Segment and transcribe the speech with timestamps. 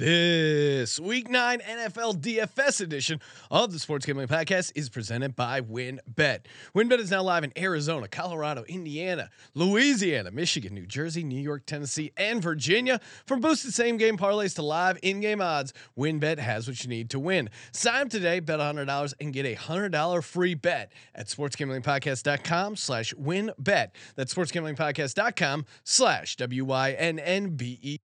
[0.00, 6.38] This week nine NFL DFS edition of the Sports Gambling Podcast is presented by WynnBet.
[6.74, 12.12] WynnBet is now live in Arizona, Colorado, Indiana, Louisiana, Michigan, New Jersey, New York, Tennessee,
[12.16, 12.98] and Virginia.
[13.26, 17.10] From boosted same game parlays to live in game odds, WynnBet has what you need
[17.10, 17.50] to win.
[17.72, 23.88] Sign up today, bet $100 and get a $100 free bet at sportsgamblingpodcast.com slash wynnbet.
[24.14, 27.98] That's sportsgamblingpodcast.com slash W Y N N B E.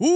[0.00, 0.10] Welcome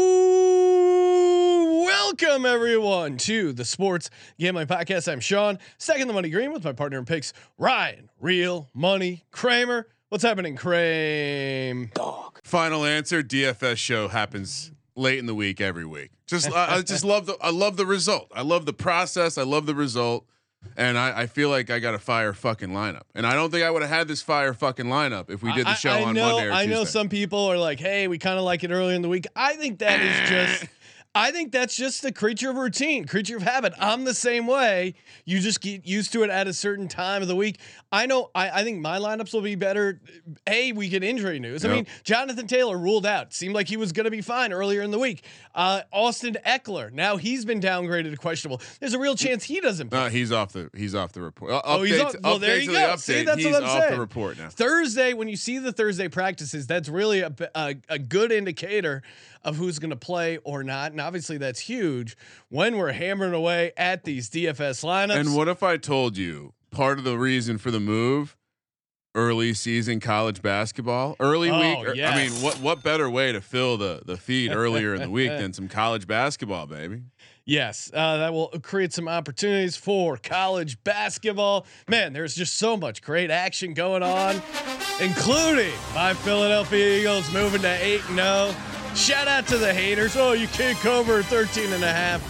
[2.47, 5.11] everyone to the Sports Gambling Podcast.
[5.11, 9.87] I'm Sean, second the money green with my partner in picks, Ryan, real money Kramer.
[10.09, 11.91] What's happening, Kramer?
[11.95, 12.41] Dog.
[12.43, 16.11] Final answer: DFS show happens late in the week every week.
[16.27, 18.33] Just I, I just love the I love the result.
[18.34, 19.39] I love the process.
[19.39, 20.27] I love the result.
[20.77, 23.64] And I, I feel like I got a fire fucking lineup, and I don't think
[23.64, 26.05] I would have had this fire fucking lineup if we did the show I, I
[26.05, 26.48] on know, Monday.
[26.48, 26.75] Or I Tuesday.
[26.75, 29.27] know some people are like, "Hey, we kind of like it early in the week."
[29.34, 30.67] I think that is just.
[31.19, 33.72] I think that's just a creature of routine, creature of habit.
[33.78, 34.94] I'm the same way.
[35.25, 37.58] You just get used to it at a certain time of the week.
[37.91, 38.30] I know.
[38.34, 40.00] I, I think my lineups will be better.
[40.47, 41.64] A, we get injury news.
[41.64, 43.34] I mean, Jonathan Taylor ruled out.
[43.34, 45.25] Seemed like he was going to be fine earlier in the week.
[45.55, 46.92] Uh, Austin Ekeler.
[46.92, 48.60] Now he's been downgraded to questionable.
[48.78, 49.88] There's a real chance he doesn't.
[49.88, 49.98] play.
[50.05, 51.50] No, he's off the he's off the report.
[51.50, 52.97] Uh, Oh, he's off- well, there you of the go.
[52.97, 53.94] See, that's he's what I'm off saying.
[53.94, 54.50] the report now.
[54.50, 59.03] Thursday, when you see the Thursday practices, that's really a, a, a good indicator
[59.44, 60.92] of who's going to play or not.
[60.92, 62.16] And obviously, that's huge
[62.49, 65.16] when we're hammering away at these DFS lineups.
[65.16, 68.37] And what if I told you part of the reason for the move?
[69.15, 71.88] Early season college basketball, early Oh, week.
[71.88, 75.10] er- I mean, what what better way to fill the the feed earlier in the
[75.10, 77.00] week than some college basketball, baby?
[77.44, 81.66] Yes, uh, that will create some opportunities for college basketball.
[81.88, 84.41] Man, there's just so much great action going on,
[85.00, 88.55] including my Philadelphia Eagles moving to 8 0.
[88.98, 90.16] Shout out to the haters.
[90.16, 92.20] Oh, you can't cover 13 and a half.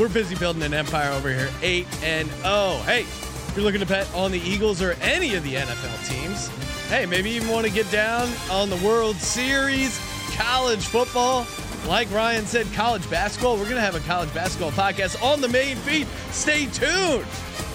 [0.00, 1.48] We're busy building an empire over here.
[1.62, 2.80] 8 and 0.
[2.84, 6.48] Hey, if you're looking to bet on the Eagles or any of the NFL teams,
[6.88, 9.96] hey, maybe even want to get down on the World Series,
[10.34, 11.46] college football.
[11.86, 13.54] Like Ryan said, college basketball.
[13.56, 16.08] We're going to have a college basketball podcast on the main feed.
[16.32, 17.24] Stay tuned.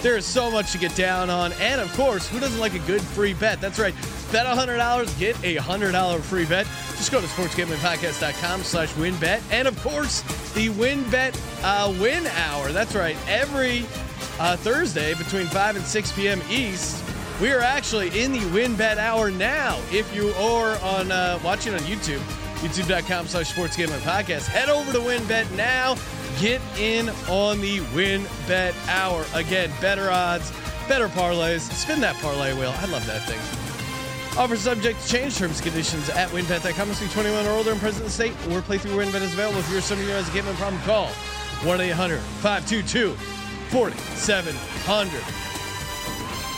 [0.04, 1.54] There is so much to get down on.
[1.54, 3.58] And of course, who doesn't like a good free bet?
[3.58, 3.94] That's right.
[4.30, 6.66] Bet $100, get a $100 free bet.
[6.98, 9.40] Just go to sportsgamblingpodcast.com slash wynnbet.
[9.50, 10.20] And of course,
[10.52, 11.34] the wynnbet
[11.64, 12.70] uh, win hour.
[12.70, 13.16] That's right.
[13.26, 13.86] Every
[14.38, 16.42] uh, Thursday between 5 and 6 p.m.
[16.50, 17.02] East.
[17.40, 19.80] We are actually in the WynnBet hour now.
[19.90, 22.20] If you are on uh, watching on YouTube,
[22.60, 25.96] youtube.com slash sports gambling podcast, head over to WynnBet now.
[26.40, 29.24] Get in on the WynnBet hour.
[29.34, 30.52] Again, better odds,
[30.88, 31.60] better parlays.
[31.72, 32.74] Spin that parlay wheel.
[32.76, 33.38] I love that thing.
[34.36, 36.88] Offer subject to change terms conditions at wynnbet.com.
[36.88, 39.60] Must be 21 or older and present in the state or playthrough WynnBet is available.
[39.60, 43.12] If you're somebody who has a gambling problem, call 1 800 522
[43.70, 45.22] 4700.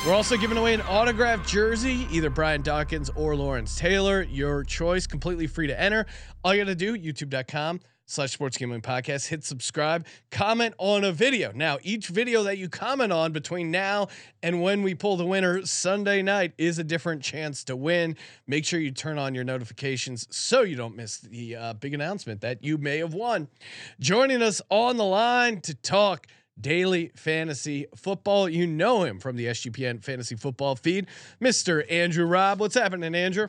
[0.06, 4.22] We're also giving away an autographed jersey, either Brian Dawkins or Lawrence Taylor.
[4.22, 6.06] Your choice, completely free to enter.
[6.44, 11.12] All you got to do, youtube.com slash sports gambling podcast, hit subscribe, comment on a
[11.12, 11.52] video.
[11.52, 14.08] Now, each video that you comment on between now
[14.42, 18.16] and when we pull the winner Sunday night is a different chance to win.
[18.46, 22.40] Make sure you turn on your notifications so you don't miss the uh, big announcement
[22.42, 23.48] that you may have won.
[24.00, 26.26] Joining us on the line to talk
[26.60, 28.48] daily fantasy football.
[28.48, 31.06] You know him from the SGPN fantasy football feed,
[31.40, 31.84] Mr.
[31.90, 32.58] Andrew Raub.
[32.58, 33.48] What's happening, Andrew?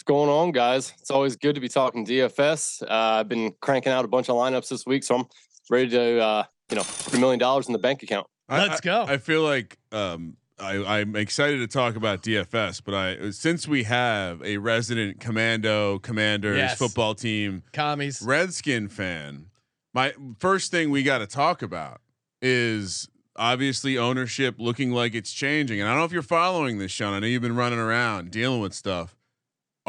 [0.00, 0.94] What's going on, guys?
[0.98, 2.80] It's always good to be talking DFS.
[2.84, 5.24] Uh, I've been cranking out a bunch of lineups this week, so I'm
[5.68, 8.26] ready to, uh, you know, put a million dollars in the bank account.
[8.48, 9.04] I- Let's I- go.
[9.06, 13.82] I feel like um, I, I'm excited to talk about DFS, but I since we
[13.82, 16.78] have a resident Commando Commanders Yes.
[16.78, 18.22] football team Commies.
[18.22, 19.50] Redskin fan,
[19.92, 22.00] my first thing we got to talk about
[22.40, 23.06] is
[23.36, 25.78] obviously ownership looking like it's changing.
[25.78, 27.12] And I don't know if you're following this, Sean.
[27.12, 29.14] I know you've been running around dealing with stuff.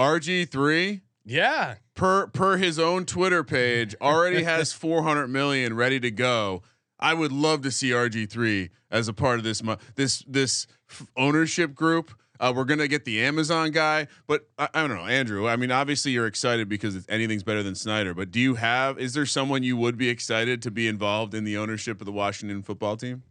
[0.01, 1.75] RG three Yeah.
[1.95, 6.63] per per his own Twitter page already has 400 million ready to go.
[7.00, 9.62] I would love to see RG three as a part of this
[9.95, 10.68] this this
[11.15, 12.12] ownership group.
[12.39, 15.48] Uh, we're gonna get the Amazon guy, but I, I, don't know, Andrew.
[15.48, 18.15] I mean, obviously you're excited because anything's better than Snyder.
[18.15, 18.98] But do you have?
[18.98, 22.12] Is there someone you would be excited to be involved in the ownership of the
[22.12, 23.21] Washington football team?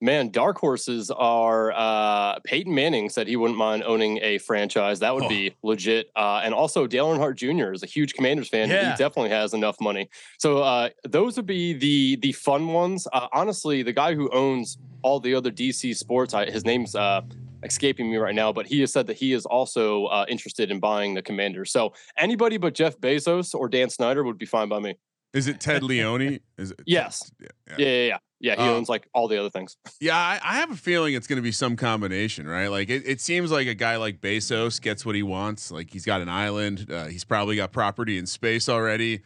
[0.00, 5.00] Man, dark horses are uh, Peyton Manning said he wouldn't mind owning a franchise.
[5.00, 5.28] That would oh.
[5.28, 6.10] be legit.
[6.14, 7.72] Uh, and also, Dale Earnhardt Jr.
[7.72, 8.68] is a huge Commanders fan.
[8.68, 8.90] Yeah.
[8.90, 10.10] He definitely has enough money.
[10.38, 13.08] So uh, those would be the the fun ones.
[13.10, 17.22] Uh, honestly, the guy who owns all the other DC sports, I, his name's uh,
[17.62, 20.78] escaping me right now, but he has said that he is also uh, interested in
[20.78, 21.70] buying the Commanders.
[21.70, 24.96] So anybody but Jeff Bezos or Dan Snyder would be fine by me.
[25.32, 26.40] Is it Ted Leone?
[26.58, 26.80] Is it?
[26.86, 27.30] Yes.
[27.40, 28.06] Yeah, yeah, yeah.
[28.06, 28.18] yeah.
[28.38, 29.76] Yeah, he um, owns like all the other things.
[30.00, 32.68] Yeah, I, I have a feeling it's going to be some combination, right?
[32.68, 35.70] Like it, it seems like a guy like Bezos gets what he wants.
[35.70, 36.90] Like he's got an island.
[36.90, 39.22] Uh, he's probably got property in space already.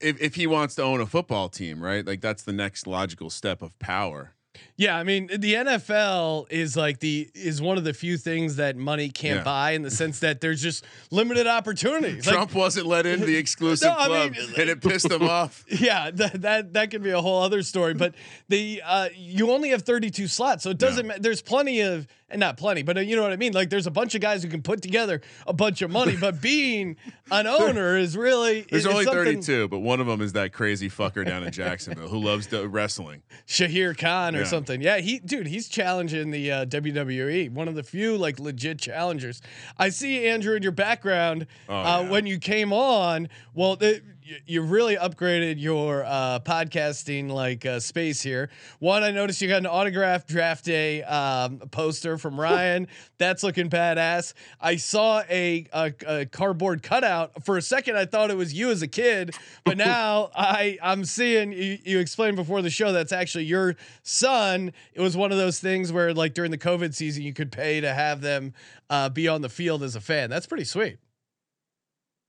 [0.00, 2.06] If if he wants to own a football team, right?
[2.06, 4.34] Like that's the next logical step of power.
[4.76, 8.76] Yeah, I mean the NFL is like the is one of the few things that
[8.76, 9.44] money can't yeah.
[9.44, 12.24] buy in the sense that there's just limited opportunities.
[12.24, 15.64] Trump like, wasn't let in the exclusive no, club, mean, and it pissed him off.
[15.78, 17.94] Yeah, that that that could be a whole other story.
[17.94, 18.14] But
[18.48, 21.06] the uh, you only have 32 slots, so it doesn't.
[21.06, 21.18] Yeah.
[21.18, 23.52] There's plenty of and not plenty, but uh, you know what I mean.
[23.52, 26.40] Like there's a bunch of guys who can put together a bunch of money, but
[26.40, 26.96] being
[27.30, 31.24] an owner is really there's only 32, but one of them is that crazy fucker
[31.24, 34.44] down in Jacksonville who loves the wrestling, Shahid Khan or yeah.
[34.44, 34.80] something.
[34.80, 39.40] Yeah, he dude, he's challenging the uh, WWE, one of the few like legit challengers.
[39.78, 42.10] I see Andrew in your background oh, uh, yeah.
[42.10, 43.28] when you came on.
[43.54, 44.02] Well, the,
[44.46, 48.50] you really upgraded your uh, podcasting like uh, space here.
[48.78, 52.88] One, I noticed you got an autograph draft day um, poster from Ryan.
[53.18, 54.34] That's looking badass.
[54.60, 57.44] I saw a, a, a, cardboard cutout.
[57.44, 59.34] For a second, I thought it was you as a kid,
[59.64, 64.72] but now I I'm seeing you, you explained before the show that's actually your son.
[64.94, 67.80] It was one of those things where like during the COVID season, you could pay
[67.80, 68.54] to have them
[68.90, 70.30] uh, be on the field as a fan.
[70.30, 70.98] That's pretty sweet.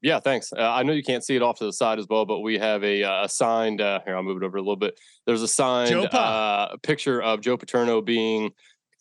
[0.01, 0.53] Yeah, thanks.
[0.53, 2.57] Uh, I know you can't see it off to the side as well, but we
[2.57, 3.81] have a, uh, signed.
[3.81, 4.97] Uh, here, I'll move it over a little bit.
[5.25, 8.51] There's a signed uh, picture of Joe Paterno being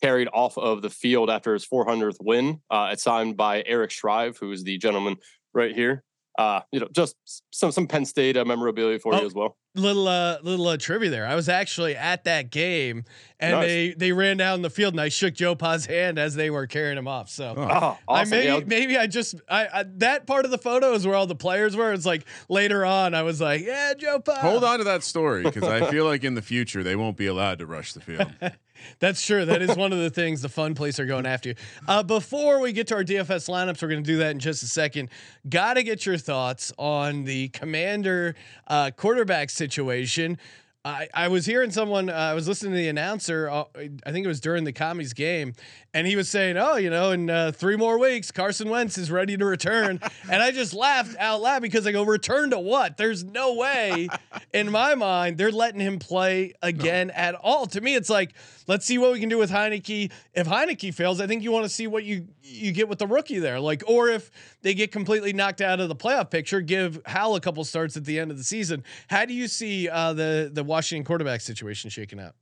[0.01, 2.61] carried off of the field after his 400th win.
[2.69, 5.17] Uh, it's signed by Eric Shrive, who is the gentleman
[5.53, 6.03] right here
[6.39, 7.17] uh, you know, just
[7.51, 9.57] some some Penn State uh, memorabilia for oh, you as well.
[9.75, 11.27] Little uh, little uh, trivia there.
[11.27, 13.03] I was actually at that game,
[13.41, 13.67] and nice.
[13.67, 16.65] they they ran down the field, and I shook Joe Pa's hand as they were
[16.65, 17.29] carrying him off.
[17.29, 17.99] So oh, awesome.
[18.07, 18.59] I maybe yeah.
[18.65, 21.75] maybe I just I, I, that part of the photo is where all the players
[21.75, 21.91] were.
[21.91, 24.35] It's like later on, I was like, yeah, Joe Pa.
[24.35, 27.27] Hold on to that story because I feel like in the future they won't be
[27.27, 28.31] allowed to rush the field.
[28.99, 29.45] That's true.
[29.45, 31.55] That is one of the things the fun police are going after you.
[31.87, 34.63] Uh, before we get to our DFS lineups, we're going to do that in just
[34.63, 35.09] a second.
[35.47, 38.35] Got to get your thoughts on the commander
[38.67, 40.37] uh, quarterback situation.
[40.85, 44.23] I, I was hearing someone, uh, I was listening to the announcer, uh, I think
[44.23, 45.53] it was during the commies game,
[45.93, 49.11] and he was saying, "Oh, you know, in uh, three more weeks, Carson Wentz is
[49.11, 49.99] ready to return."
[50.31, 52.95] and I just laughed out loud because I go, "Return to what?
[52.95, 54.07] There's no way,
[54.53, 57.13] in my mind, they're letting him play again no.
[57.13, 58.33] at all." To me, it's like,
[58.67, 60.11] let's see what we can do with Heinicke.
[60.33, 63.07] If Heinicke fails, I think you want to see what you you get with the
[63.07, 67.01] rookie there, like, or if they get completely knocked out of the playoff picture, give
[67.05, 68.83] Howell a couple starts at the end of the season.
[69.09, 72.35] How do you see uh, the the Washington quarterback situation shaking out?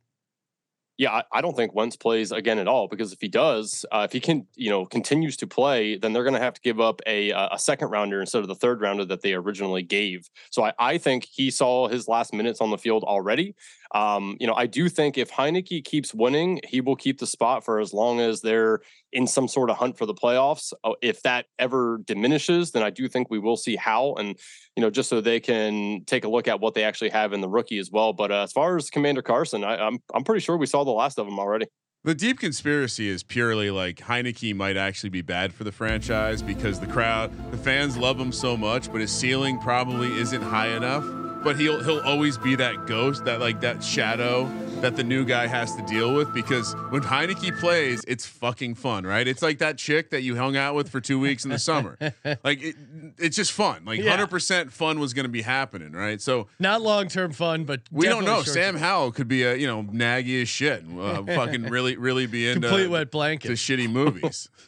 [0.98, 4.08] Yeah, I, I, don't think Wentz plays again at all because if he does, uh,
[4.10, 6.80] if he can, you know, continues to play, then they're going to have to give
[6.80, 10.28] up a a second rounder instead of the third rounder that they originally gave.
[10.50, 13.54] So I, I think he saw his last minutes on the field already.
[13.94, 17.64] Um, you know, I do think if Heinicke keeps winning, he will keep the spot
[17.64, 18.82] for as long as they're
[19.14, 20.74] in some sort of hunt for the playoffs.
[20.84, 24.38] Uh, if that ever diminishes, then I do think we will see Howell, and
[24.76, 27.42] you know, just so they can take a look at what they actually have in
[27.42, 28.14] the rookie as well.
[28.14, 30.92] But uh, as far as Commander Carson, I, I'm I'm pretty sure we saw the
[30.92, 31.68] last of him already.
[32.04, 36.80] The deep conspiracy is purely like Heinicke might actually be bad for the franchise because
[36.80, 41.04] the crowd, the fans love him so much, but his ceiling probably isn't high enough
[41.48, 44.52] but he'll he'll always be that ghost, that like that shadow
[44.82, 49.06] that the new guy has to deal with because when Heinicke plays, it's fucking fun,
[49.06, 49.26] right?
[49.26, 51.98] It's like that chick that you hung out with for two weeks in the summer.
[52.44, 52.76] like it,
[53.18, 53.86] it's just fun.
[53.86, 54.26] Like hundred yeah.
[54.26, 56.20] percent fun was going to be happening, right?
[56.20, 58.44] So not long term fun, but we don't know.
[58.44, 62.46] Sam Howell could be a you know naggy as shit, uh, fucking really really be
[62.50, 64.50] into complete wet blanket to shitty movies.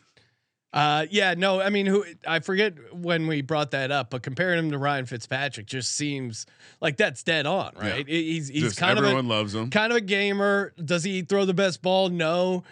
[0.72, 4.60] Uh, yeah, no, I mean, who I forget when we brought that up, but comparing
[4.60, 6.46] him to Ryan Fitzpatrick just seems
[6.80, 8.08] like that's dead on, right?
[8.08, 8.16] Yeah.
[8.16, 10.74] He's he's just kind everyone of a, loves him, kind of a gamer.
[10.84, 12.10] Does he throw the best ball?
[12.10, 12.64] No.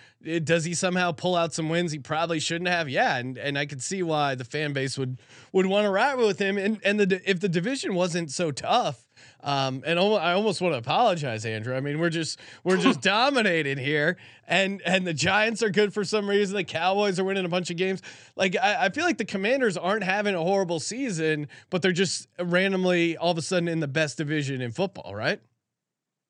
[0.43, 2.87] Does he somehow pull out some wins he probably shouldn't have?
[2.87, 5.17] Yeah, and and I could see why the fan base would
[5.51, 6.59] would want to ride with him.
[6.59, 9.06] And and the if the division wasn't so tough,
[9.44, 11.75] Um, and almost, I almost want to apologize, Andrew.
[11.75, 14.17] I mean, we're just we're just dominating here,
[14.48, 16.56] and and the Giants are good for some reason.
[16.56, 18.01] The Cowboys are winning a bunch of games.
[18.36, 22.27] Like I, I feel like the Commanders aren't having a horrible season, but they're just
[22.39, 25.39] randomly all of a sudden in the best division in football, right?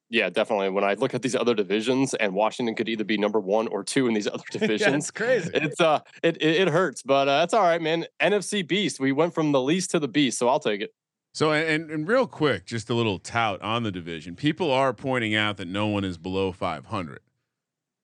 [0.09, 0.69] Yeah, definitely.
[0.69, 3.83] When I look at these other divisions, and Washington could either be number one or
[3.83, 5.49] two in these other divisions, yeah, it's crazy.
[5.53, 8.05] It's uh, it it, it hurts, but uh, that's all right, man.
[8.21, 8.99] NFC beast.
[8.99, 10.93] We went from the least to the beast, so I'll take it.
[11.37, 14.35] So and, and real quick, just a little tout on the division.
[14.35, 17.19] People are pointing out that no one is below 500.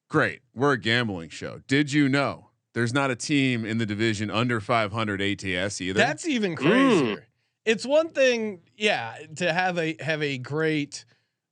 [0.07, 1.61] Great, we're a gambling show.
[1.67, 5.97] Did you know there's not a team in the division under 500 ATS either?
[5.97, 7.15] That's even crazier.
[7.15, 7.21] Mm.
[7.65, 11.03] It's one thing, yeah, to have a have a great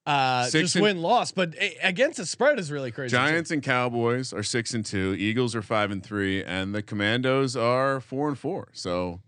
[0.06, 3.54] uh six just win loss but against the spread is really crazy giants too.
[3.54, 8.02] and cowboys are six and two eagles are five and three and the commandos are
[8.02, 9.22] four and four so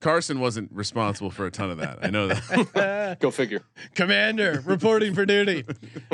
[0.00, 1.98] carson wasn't responsible for a ton of that.
[2.02, 3.18] I know that.
[3.20, 3.62] Go figure.
[3.94, 5.64] Commander reporting for duty.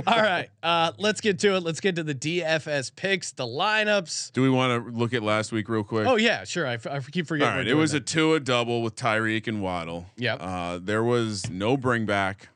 [0.06, 1.62] All right uh let's get to it.
[1.62, 4.32] Let's get to the dfs picks the lineups.
[4.32, 6.06] Do we want to look at last week real quick?
[6.06, 6.66] Oh yeah sure.
[6.66, 8.02] I, I keep forgetting all right it was that.
[8.02, 10.06] a Tua double with tyreek and waddle.
[10.16, 12.48] Yeah uh there was no bring back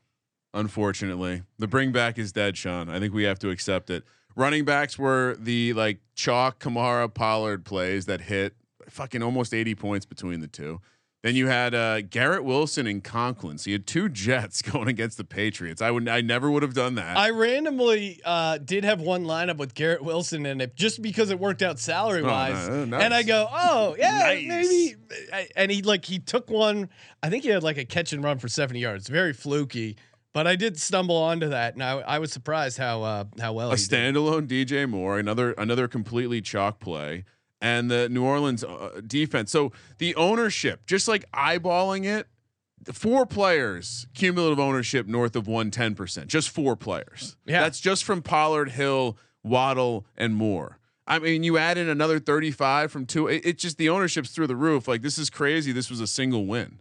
[0.56, 2.88] Unfortunately, the bring back is dead, Sean.
[2.88, 4.04] I think we have to accept it.
[4.34, 8.54] Running backs were the like chalk Kamara Pollard plays that hit
[8.88, 10.80] fucking almost 80 points between the two.
[11.26, 13.58] Then you had uh, Garrett Wilson and Conklin.
[13.58, 15.82] So you had two Jets going against the Patriots.
[15.82, 17.16] I would, I never would have done that.
[17.16, 21.40] I randomly uh, did have one lineup with Garrett Wilson in it just because it
[21.40, 22.68] worked out salary wise.
[22.68, 23.02] Oh, nice.
[23.02, 24.46] And I go, oh yeah, nice.
[24.46, 24.94] maybe.
[25.56, 26.90] And he like he took one.
[27.24, 29.08] I think he had like a catch and run for 70 yards.
[29.08, 29.96] Very fluky.
[30.32, 33.72] But I did stumble onto that, and I, I was surprised how uh, how well
[33.72, 34.68] a standalone did.
[34.68, 37.24] DJ Moore, another another completely chalk play,
[37.60, 39.50] and the New Orleans uh, defense.
[39.50, 42.26] So the ownership, just like eyeballing it,
[42.92, 46.28] four players cumulative ownership north of one ten percent.
[46.28, 47.36] Just four players.
[47.46, 50.78] Yeah, that's just from Pollard, Hill, Waddle, and Moore.
[51.08, 53.28] I mean, you add in another 35 from two.
[53.28, 54.88] It, it's just the ownership's through the roof.
[54.88, 55.70] Like this is crazy.
[55.70, 56.78] This was a single win.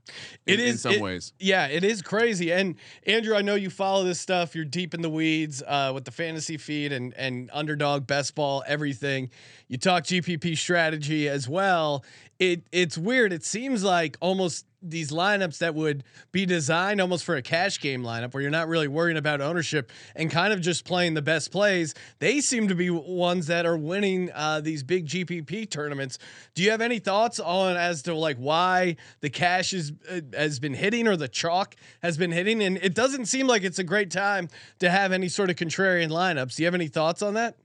[0.48, 1.34] In, it is in some it, ways.
[1.40, 2.52] Yeah, it is crazy.
[2.52, 4.56] And Andrew, I know you follow this stuff.
[4.56, 8.64] You're deep in the weeds uh, with the fantasy feed and and underdog, best ball,
[8.66, 9.30] everything.
[9.68, 12.04] You talk GPP strategy as well.
[12.40, 13.32] It it's weird.
[13.32, 18.04] It seems like almost these lineups that would be designed almost for a cash game
[18.04, 21.52] lineup where you're not really worrying about ownership and kind of just playing the best
[21.52, 21.94] plays.
[22.20, 26.18] They seem to be ones that are winning uh, these big GPP tournaments.
[26.54, 30.60] Do you have any thoughts on as to like why the cash is uh, has
[30.60, 32.62] been hitting or the chalk has been hitting?
[32.62, 34.50] And it doesn't seem like it's a great time
[34.80, 36.56] to have any sort of contrarian lineups.
[36.56, 37.58] Do you have any thoughts on that?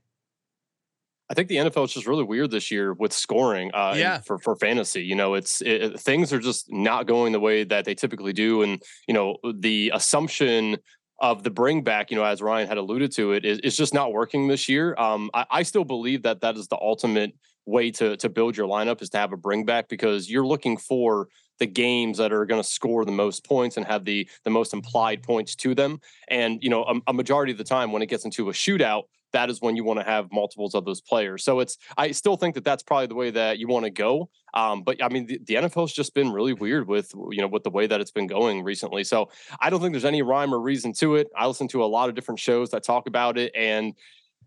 [1.31, 3.71] I think the NFL is just really weird this year with scoring.
[3.73, 4.19] Uh, yeah.
[4.21, 7.85] For for fantasy, you know, it's it, things are just not going the way that
[7.85, 10.77] they typically do, and you know, the assumption
[11.21, 13.93] of the bring back, you know, as Ryan had alluded to, it is, is just
[13.95, 14.95] not working this year.
[14.97, 17.33] Um, I, I still believe that that is the ultimate
[17.67, 20.77] way to to build your lineup is to have a bring back because you're looking
[20.77, 21.29] for
[21.61, 24.73] the games that are going to score the most points and have the the most
[24.73, 26.01] implied points to them.
[26.29, 29.05] And you know, a, a majority of the time when it gets into a shootout,
[29.33, 31.45] that is when you want to have multiples of those players.
[31.45, 34.31] So it's I still think that that's probably the way that you want to go.
[34.55, 37.63] Um, but I mean, the, the NFL's just been really weird with you know with
[37.63, 39.05] the way that it's been going recently.
[39.05, 41.29] So I don't think there's any rhyme or reason to it.
[41.37, 43.95] I listen to a lot of different shows that talk about it, and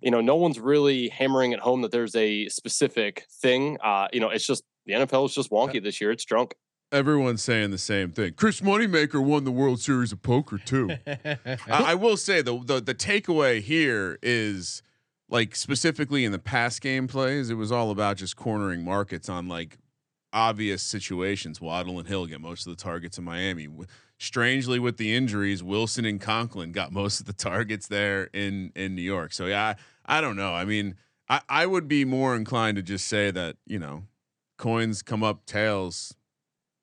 [0.02, 3.78] you know, no one's really hammering at home that there's a specific thing.
[3.82, 6.12] Uh, you know, it's just the NFL is just wonky this year.
[6.12, 6.56] It's drunk
[6.94, 8.34] everyone's saying the same thing.
[8.34, 10.92] Chris Moneymaker won the World Series of Poker too.
[11.08, 14.84] I, I, will say the, the the takeaway here is
[15.28, 19.48] like specifically in the past game plays, it was all about just cornering markets on
[19.48, 19.80] like
[20.32, 21.60] obvious situations.
[21.60, 23.68] Waddle and Hill get most of the targets in Miami.
[24.20, 28.96] Strangely, with the injuries, Wilson and Conklin got most of the targets there in in
[28.96, 29.34] New York.
[29.34, 29.74] So yeah,
[30.06, 30.54] I, I don't know.
[30.54, 30.96] I mean,
[31.28, 34.04] I, I would be more inclined to just say that you know,
[34.58, 36.16] coins come up tails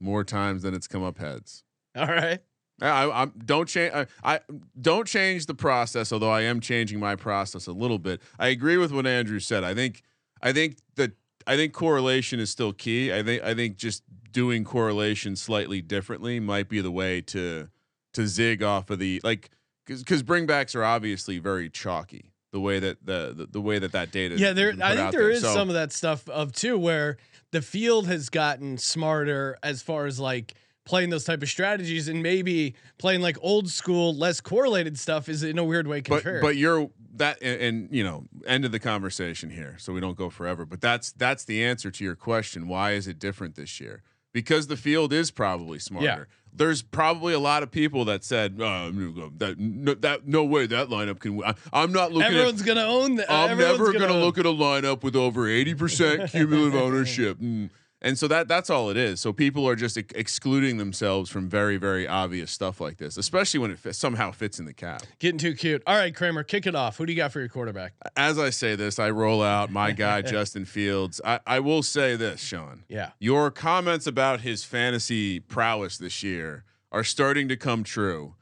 [0.01, 1.63] more times than it's come up heads.
[1.95, 2.39] All right.
[2.81, 3.93] I, I don't change.
[3.93, 4.39] I, I,
[4.79, 6.11] don't change the process.
[6.11, 8.21] Although I am changing my process a little bit.
[8.39, 9.63] I agree with what Andrew said.
[9.63, 10.01] I think.
[10.41, 11.11] I think that.
[11.47, 13.13] I think correlation is still key.
[13.13, 13.43] I think.
[13.43, 17.69] I think just doing correlation slightly differently might be the way to
[18.13, 19.51] to zig off of the like
[19.85, 22.30] because because bringbacks are obviously very chalky.
[22.51, 24.37] The way that the the, the way that that data.
[24.37, 24.69] Yeah, there.
[24.81, 27.17] I think there, there is so, some of that stuff of too where
[27.51, 30.53] the field has gotten smarter as far as like
[30.83, 35.43] playing those type of strategies and maybe playing like old school less correlated stuff is
[35.43, 36.41] in a weird way compared.
[36.41, 39.99] But, but you're that and, and, you know end of the conversation here so we
[39.99, 43.55] don't go forever but that's that's the answer to your question why is it different
[43.55, 44.01] this year
[44.33, 46.27] because the field is probably smarter.
[46.53, 48.91] There's probably a lot of people that said uh,
[49.37, 51.37] that no, that no way that lineup can.
[51.37, 51.53] Win.
[51.71, 52.23] I, am not looking.
[52.23, 53.31] At everyone's at, gonna own that.
[53.31, 57.39] I'm never gonna, gonna look at a lineup with over 80 percent cumulative ownership.
[57.39, 57.69] Mm.
[58.03, 59.19] And so that that's all it is.
[59.19, 63.59] So people are just ex- excluding themselves from very very obvious stuff like this, especially
[63.59, 65.03] when it f- somehow fits in the cap.
[65.19, 65.83] Getting too cute.
[65.85, 66.97] All right, Kramer, kick it off.
[66.97, 67.93] Who do you got for your quarterback?
[68.17, 71.21] As I say this, I roll out my guy Justin Fields.
[71.23, 72.83] I, I will say this, Sean.
[72.89, 73.11] Yeah.
[73.19, 78.35] Your comments about his fantasy prowess this year are starting to come true.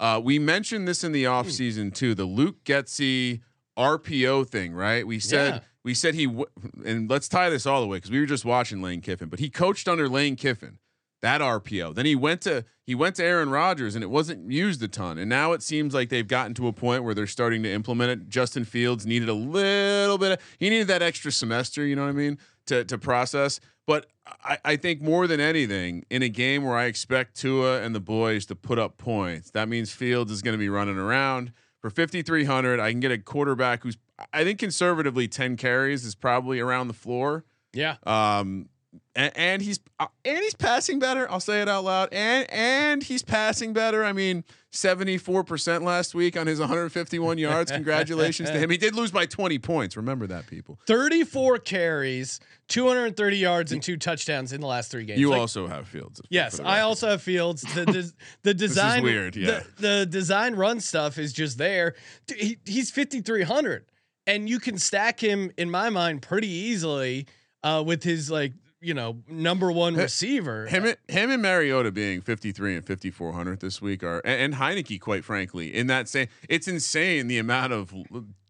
[0.00, 3.40] Uh, we mentioned this in the offseason too, the Luke Getsy
[3.76, 5.06] RPO thing, right?
[5.06, 5.60] We said Yeah.
[5.84, 6.46] We said he w-
[6.84, 9.40] and let's tie this all the way because we were just watching Lane Kiffin, but
[9.40, 10.78] he coached under Lane Kiffin
[11.22, 11.94] that RPO.
[11.94, 15.18] Then he went to he went to Aaron Rodgers and it wasn't used a ton.
[15.18, 18.10] And now it seems like they've gotten to a point where they're starting to implement
[18.10, 18.28] it.
[18.28, 22.08] Justin Fields needed a little bit of he needed that extra semester, you know what
[22.08, 23.60] I mean, to to process.
[23.86, 24.06] But
[24.44, 28.00] I, I think more than anything, in a game where I expect Tua and the
[28.00, 31.90] boys to put up points, that means Fields is going to be running around for
[31.90, 32.78] 5300.
[32.78, 33.96] I can get a quarterback who's
[34.32, 37.44] I think conservatively 10 carries is probably around the floor.
[37.72, 37.96] Yeah.
[38.04, 38.68] Um,
[39.14, 41.30] and, and he's uh, and he's passing better.
[41.30, 42.08] I'll say it out loud.
[42.12, 44.04] And and he's passing better.
[44.04, 47.70] I mean, seventy four percent last week on his 151 yards.
[47.72, 48.70] Congratulations to him.
[48.70, 49.96] He did lose by 20 points.
[49.96, 50.78] Remember that, people.
[50.86, 55.20] 34 carries, 230 yards, and two touchdowns in the last three games.
[55.20, 56.20] You Like, also have Fields.
[56.30, 57.62] Yes, I also have Fields.
[57.74, 58.12] The des-
[58.42, 59.62] the design weird, yeah.
[59.76, 61.94] The, the design run stuff is just there.
[62.34, 63.84] He, he's 5300
[64.26, 67.26] and you can stack him in my mind pretty easily
[67.62, 68.52] uh, with his like,
[68.84, 70.66] you know, number one H- receiver.
[70.66, 75.00] Him, and- him and Mariota being 53 and 5400 this week are, and, and Heinicke,
[75.00, 77.94] quite frankly, in that same, it's insane the amount of,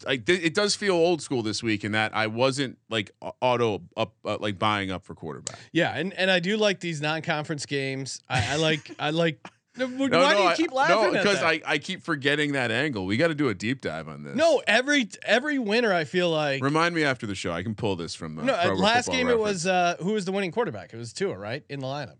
[0.06, 3.10] like, th- it does feel old school this week in that I wasn't like
[3.42, 5.58] auto up, uh, like buying up for quarterback.
[5.70, 8.22] yeah, and, and I do like these non-conference games.
[8.28, 11.42] I, I like I like why No, do you keep laughing No, because?
[11.42, 13.06] I, I keep forgetting that angle.
[13.06, 14.36] We got to do a deep dive on this.
[14.36, 17.52] No, every every winner I feel like Remind me after the show.
[17.52, 20.24] I can pull this from the No, uh, last game it was uh who was
[20.24, 20.92] the winning quarterback?
[20.92, 21.64] It was Tua, right?
[21.68, 22.16] In the lineup.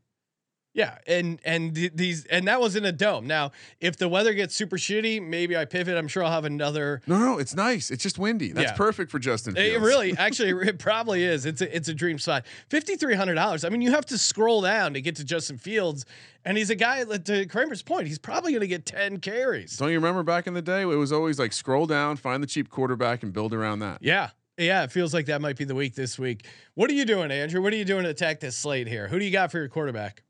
[0.75, 3.27] Yeah, and and these and that was in a dome.
[3.27, 5.99] Now, if the weather gets super shitty, maybe I pivot.
[5.99, 7.03] I'm sure I'll have another.
[7.07, 7.91] No, no, it's nice.
[7.91, 8.53] It's just windy.
[8.53, 8.77] That's Yeah.
[8.77, 11.45] perfect for Justin It really, actually, it probably is.
[11.45, 12.47] It's a it's a dream spot.
[12.71, 13.67] Fifty three hundred dollars.
[13.67, 16.07] I mean, you have to scroll down to get to Justin Fields,
[16.47, 17.05] and he's a guy.
[17.05, 19.77] To Kramer's point, he's probably going to get ten carries.
[19.77, 20.81] Don't you remember back in the day?
[20.81, 23.99] It was always like scroll down, find the cheap quarterback, and build around that.
[24.01, 24.31] Yeah.
[24.59, 26.47] Yeah, it feels like that might be the week this week.
[26.75, 27.61] What are you doing, Andrew?
[27.63, 29.09] What are you doing to attack this slate here?
[29.09, 30.23] Who do you got for your quarterback?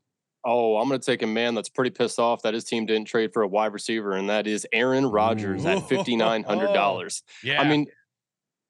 [0.45, 3.07] Oh, I'm going to take a man that's pretty pissed off that his team didn't
[3.07, 5.69] trade for a wide receiver, and that is Aaron Rodgers Ooh.
[5.69, 7.23] at fifty nine hundred dollars.
[7.43, 7.87] Yeah, I mean,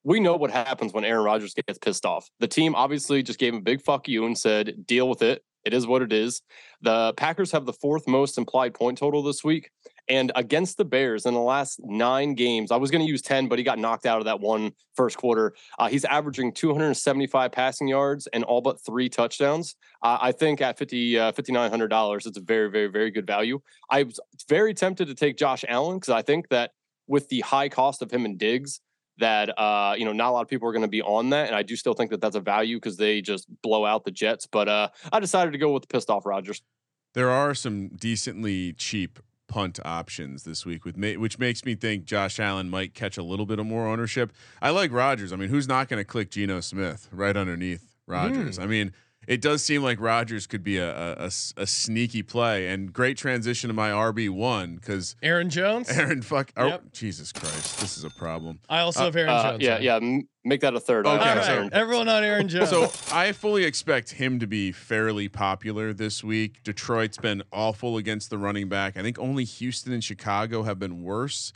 [0.04, 2.30] we know what happens when Aaron Rodgers gets pissed off.
[2.40, 5.44] The team obviously just gave him a big fuck you and said, deal with it.
[5.66, 6.42] It is what it is.
[6.82, 9.70] The Packers have the fourth most implied point total this week.
[10.10, 13.48] And against the Bears in the last nine games, I was going to use 10,
[13.48, 15.54] but he got knocked out of that one first quarter.
[15.80, 19.76] Uh, he's averaging 275 passing yards and all but three touchdowns.
[20.02, 23.62] Uh, I think at 50, uh, $5,900, it's a very, very, very good value.
[23.90, 26.72] I was very tempted to take Josh Allen because I think that
[27.08, 28.82] with the high cost of him and Diggs,
[29.20, 31.46] that uh you know not a lot of people are going to be on that
[31.46, 34.10] and i do still think that that's a value because they just blow out the
[34.10, 36.64] jets but uh i decided to go with the pissed off Rodgers
[37.14, 39.20] There are some decently cheap
[39.54, 43.24] punt options this week, with ma- which makes me think Josh Allen might catch a
[43.24, 44.34] little bit of more ownership.
[44.64, 45.32] I like Rodgers.
[45.32, 48.58] I mean, who's not going to click Geno Smith right underneath Rodgers?
[48.58, 48.64] Hmm.
[48.64, 48.94] I mean,
[49.28, 51.16] it does seem like Rodgers could be a
[51.58, 55.90] a sneaky play and great transition to my RB one because Aaron Jones.
[55.98, 56.92] Aaron fuck oh, Yep.
[56.94, 58.60] Jesus Christ, this is a problem.
[58.70, 59.64] I also Uh, have Aaron uh, Jones.
[59.64, 59.82] yeah on.
[59.84, 62.70] yeah m- make that a third I Okay, All right, so- everyone on Aaron Jones.
[62.70, 66.62] So I fully expect him to be fairly popular this week.
[66.64, 68.98] Detroit's been awful against the running back.
[68.98, 71.54] I think only Houston and Chicago have been worse.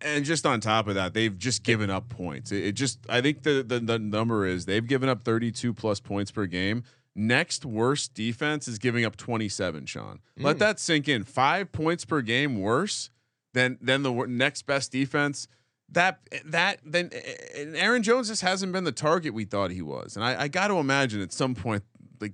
[0.00, 2.50] And just on top of that, they've just given up points.
[2.50, 6.00] It, it just I think the, the the number is they've given up 32 plus
[6.00, 6.82] points per game.
[7.14, 10.18] Next worst defense is giving up 27, Sean.
[10.36, 10.58] Let Mm.
[10.58, 11.24] that sink in.
[11.24, 13.10] 5 points per game worse
[13.54, 15.46] than than the next best defense
[15.88, 17.10] that that then
[17.56, 20.48] and Aaron Jones just hasn't been the target we thought he was, and I, I
[20.48, 21.84] got to imagine at some point,
[22.20, 22.32] like,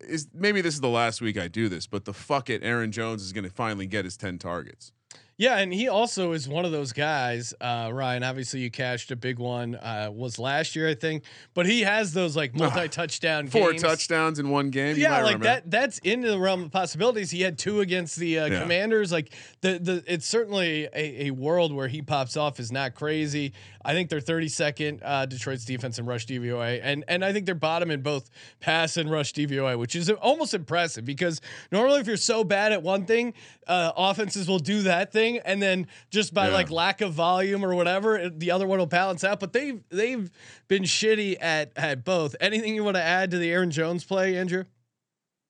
[0.00, 2.92] is maybe this is the last week I do this, but the fuck it, Aaron
[2.92, 4.92] Jones is going to finally get his ten targets.
[5.40, 8.22] Yeah, and he also is one of those guys, uh, Ryan.
[8.22, 9.74] Obviously, you cashed a big one.
[9.74, 11.24] Uh, was last year, I think,
[11.54, 13.80] but he has those like multi-touchdown Four games.
[13.82, 14.98] touchdowns in one game.
[14.98, 15.44] Yeah, like remember.
[15.44, 15.70] that.
[15.70, 17.30] That's into the realm of possibilities.
[17.30, 18.60] He had two against the uh, Yeah.
[18.60, 19.10] Commanders.
[19.12, 23.54] Like the the, it's certainly a, a world where he pops off is not crazy.
[23.82, 27.54] I think they're 32nd uh, Detroit's defense and rush DVOA, and and I think they're
[27.54, 28.28] bottom in both
[28.60, 31.40] pass and rush DVOA, which is almost impressive because
[31.72, 33.32] normally if you're so bad at one thing,
[33.70, 36.54] uh, offenses will do that thing, and then just by Yeah.
[36.54, 39.38] like lack of volume or whatever, it- the other one will balance out.
[39.40, 40.30] But they've they've
[40.68, 42.34] been shitty at at both.
[42.40, 44.64] Anything you want to add to the Aaron Jones play, Andrew?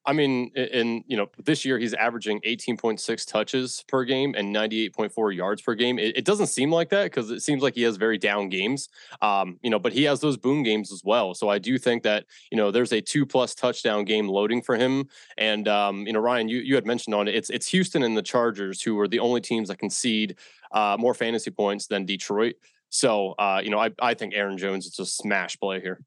[0.06, 5.34] I mean, in you know, this year he's averaging 18.6 touches per game and 98.4
[5.34, 5.98] yards per game.
[5.98, 8.88] It, it doesn't seem like that because it seems like he has very down games,
[9.20, 11.34] um, you know, but he has those boom games as well.
[11.34, 14.76] So I do think that, you know, there's a two plus touchdown game loading for
[14.76, 15.08] him.
[15.36, 18.16] And, um, you know, Ryan, you, you had mentioned on it, it's, it's Houston and
[18.16, 20.36] the Chargers who are the only teams that concede
[20.72, 22.54] uh, more fantasy points than Detroit.
[22.88, 26.00] So, uh, you know, I, I think Aaron Jones is a smash play here.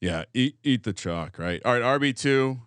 [0.00, 1.60] Yeah, eat, eat the chalk, right?
[1.64, 2.60] All right, RB2,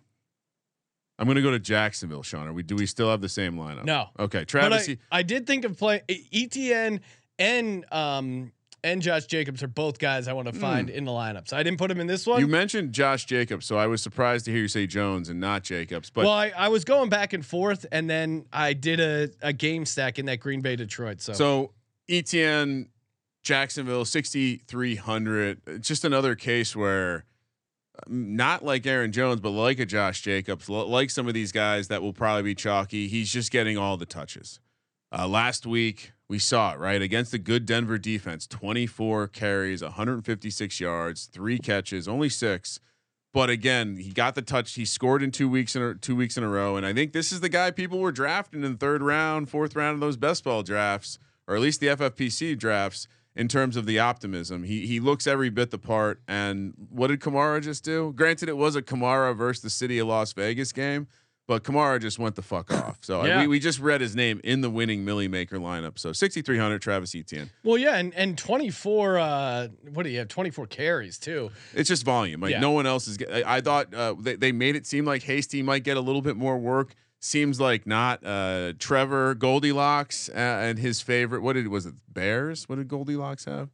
[1.18, 2.48] I'm going to go to Jacksonville, Sean.
[2.48, 3.84] Are we do we still have the same lineup?
[3.84, 4.08] No.
[4.18, 4.88] Okay, Travis.
[4.88, 7.00] I, I, did think of playing ETN
[7.38, 8.52] and um
[8.84, 10.60] and Josh Jacobs are both guys I want to hmm.
[10.60, 10.94] find mm.
[10.94, 11.48] in the lineup.
[11.48, 12.38] So I didn't put him in this one.
[12.38, 15.62] You mentioned Josh Jacobs, so I was surprised to hear you say Jones and not
[15.62, 16.10] Jacobs.
[16.10, 19.52] But well, I, I was going back and forth, and then I did a, a
[19.54, 21.22] game stack in that Green Bay Detroit.
[21.22, 21.72] So so
[22.08, 22.88] ETN
[23.42, 25.82] Jacksonville 6300.
[25.82, 27.24] Just another case where
[28.08, 32.02] not like Aaron Jones, but like a Josh Jacobs, like some of these guys that
[32.02, 33.08] will probably be chalky.
[33.08, 34.60] He's just getting all the touches.
[35.16, 37.00] Uh, last week, we saw it, right?
[37.00, 42.80] Against the good Denver defense 24 carries, 156 yards, three catches, only six.
[43.32, 44.74] But again, he got the touch.
[44.74, 47.12] He scored in two weeks in a, two weeks in a row, and I think
[47.12, 50.44] this is the guy people were drafting in third round, fourth round of those best
[50.44, 53.08] ball drafts, or at least the FFPC drafts.
[53.36, 56.20] In terms of the optimism, he he looks every bit the part.
[56.28, 58.12] And what did Kamara just do?
[58.16, 61.08] Granted, it was a Kamara versus the city of Las Vegas game,
[61.48, 62.98] but Kamara just went the fuck off.
[63.00, 63.40] So Yeah.
[63.40, 65.98] we, we just read his name in the winning Milly Maker lineup.
[65.98, 67.50] So 6,300 Travis Etienne.
[67.64, 69.18] well, yeah, and and twenty four.
[69.18, 70.28] Uh, what do you have?
[70.28, 71.50] Twenty four carries too.
[71.74, 72.40] It's just volume.
[72.40, 72.60] Like Yeah.
[72.60, 73.16] no one else is.
[73.16, 76.00] get- I, I thought uh, they they made it seem like Hasty might get a
[76.00, 76.94] little bit more work.
[77.24, 78.22] Seems like not.
[78.22, 81.40] Uh, Trevor Goldilocks uh, and his favorite.
[81.40, 81.94] What did was it?
[82.06, 82.68] Bears.
[82.68, 83.70] What did Goldilocks have?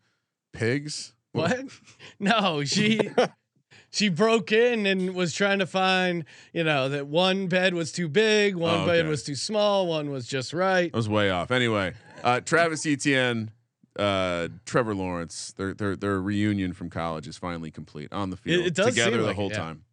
[0.52, 1.14] Pigs.
[1.32, 1.64] What?
[2.20, 3.00] no, she
[3.90, 8.08] she broke in and was trying to find, you know, that one bed was too
[8.08, 10.88] big, one Oh, bed was too small, one was just right.
[10.94, 11.50] I was way off.
[11.50, 13.50] Anyway, uh, Travis Etienne,
[13.98, 15.54] uh, Trevor Lawrence.
[15.56, 19.16] Their their their reunion from college is finally complete on the field it does together
[19.16, 19.56] the like it, whole yeah.
[19.56, 19.84] time.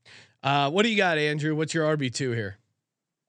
[0.44, 1.56] Uh, what do you got, Andrew?
[1.56, 2.60] What's your RB two here?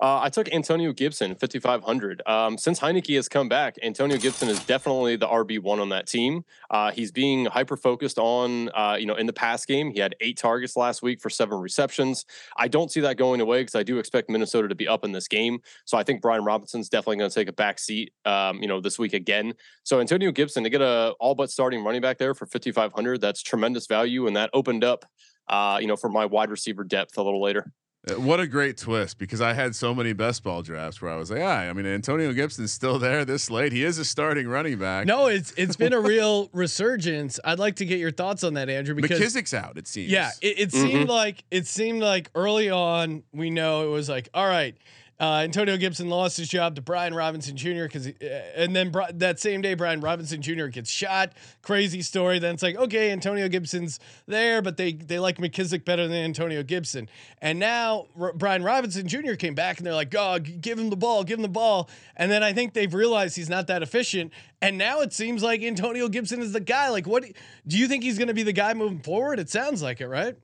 [0.01, 2.23] Uh, I took Antonio Gibson, 5,500.
[2.25, 6.07] Um, since Heinicke has come back, Antonio Gibson is definitely the RB one on that
[6.07, 6.45] team.
[6.71, 9.91] Uh, he's being hyper focused on, uh, you know, in the pass game.
[9.91, 12.25] He had eight targets last week for seven receptions.
[12.57, 15.11] I don't see that going away because I do expect Minnesota to be up in
[15.11, 15.61] this game.
[15.85, 18.81] So I think Brian Robinson's definitely going to take a back seat, um, you know,
[18.81, 19.55] this week again.
[19.83, 23.21] So Antonio Gibson to get a all but starting running back there for 5,500.
[23.21, 25.07] That's tremendous value, and that opened up,
[25.49, 27.73] uh, you know, for my wide receiver depth a little later.
[28.07, 31.17] Uh, What a great twist because I had so many best ball drafts where I
[31.17, 33.73] was like, yeah, I mean, Antonio Gibson's still there this late.
[33.73, 35.07] He is a starting running back.
[35.07, 37.41] No, it's it's been a real resurgence.
[37.45, 40.11] I'd like to get your thoughts on that, Andrew, because McKissick's out, it seems.
[40.13, 40.83] Yeah, it, it Mhm.
[40.83, 44.77] seemed like it seemed like early on we know it was like all right.
[45.21, 47.85] Uh, Antonio Gibson lost his job to Brian Robinson Jr.
[47.85, 48.13] because, uh,
[48.55, 50.67] and then that same day Brian Robinson Jr.
[50.67, 51.33] gets shot.
[51.61, 52.39] Crazy story.
[52.39, 56.63] Then it's like okay, Antonio Gibson's there, but they they like McKissick better than Antonio
[56.63, 57.09] Gibson.
[57.43, 59.35] And now R- Brian Robinson Jr.
[59.35, 61.91] came back and they're like, oh, give him the ball, give him the ball.
[62.17, 64.33] And then I think they've realized he's not that efficient.
[64.63, 66.91] And now it seems like Antonio Gibson is the guy.
[66.91, 67.25] Like, what
[67.67, 69.41] do you think he's going to be the guy moving forward?
[69.41, 70.37] It sounds like it, right?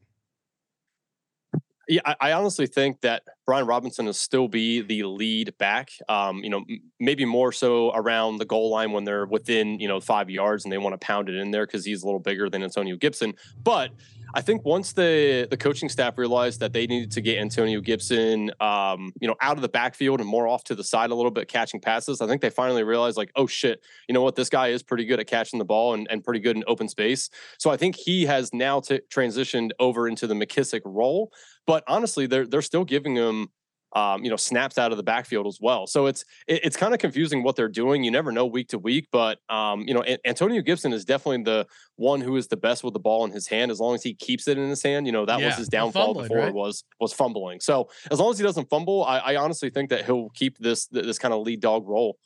[1.89, 5.91] Yeah, I, I honestly think that Brian Robinson will still be the lead back.
[6.09, 9.89] Um, you know, m- maybe more so around the goal line when they're within you
[9.89, 12.21] know five yards and they want to pound it in there because he's a little
[12.21, 13.35] bigger than Antonio Gibson.
[13.63, 13.91] But
[14.33, 18.51] I think once the the coaching staff realized that they needed to get Antonio Gibson,
[18.61, 21.31] um, you know, out of the backfield and more off to the side a little
[21.31, 24.49] bit, catching passes, I think they finally realized like, oh shit, you know what, this
[24.49, 27.31] guy is pretty good at catching the ball and, and pretty good in open space.
[27.59, 31.33] So I think he has now t- transitioned over into the McKissick role.
[31.67, 33.49] But honestly, they're they're still giving him
[33.95, 35.87] um, you know, snaps out of the backfield as well.
[35.87, 38.03] So it's it, it's kind of confusing what they're doing.
[38.03, 41.45] You never know week to week, but um, you know, An- Antonio Gibson is definitely
[41.45, 43.71] the one who is the best with the ball in his hand.
[43.71, 46.07] As long as he keeps it in his hand, you know, that was his downfall
[46.07, 46.49] fumbling, before right?
[46.49, 47.61] it was was fumbling.
[47.61, 50.87] So as long as he doesn't fumble, I, I honestly think that he'll keep this
[50.87, 52.19] this kind of lead dog role.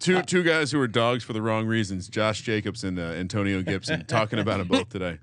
[0.00, 2.08] Two two guys who are dogs for the wrong reasons.
[2.08, 5.18] Josh Jacobs and uh, Antonio Gibson talking about them both today.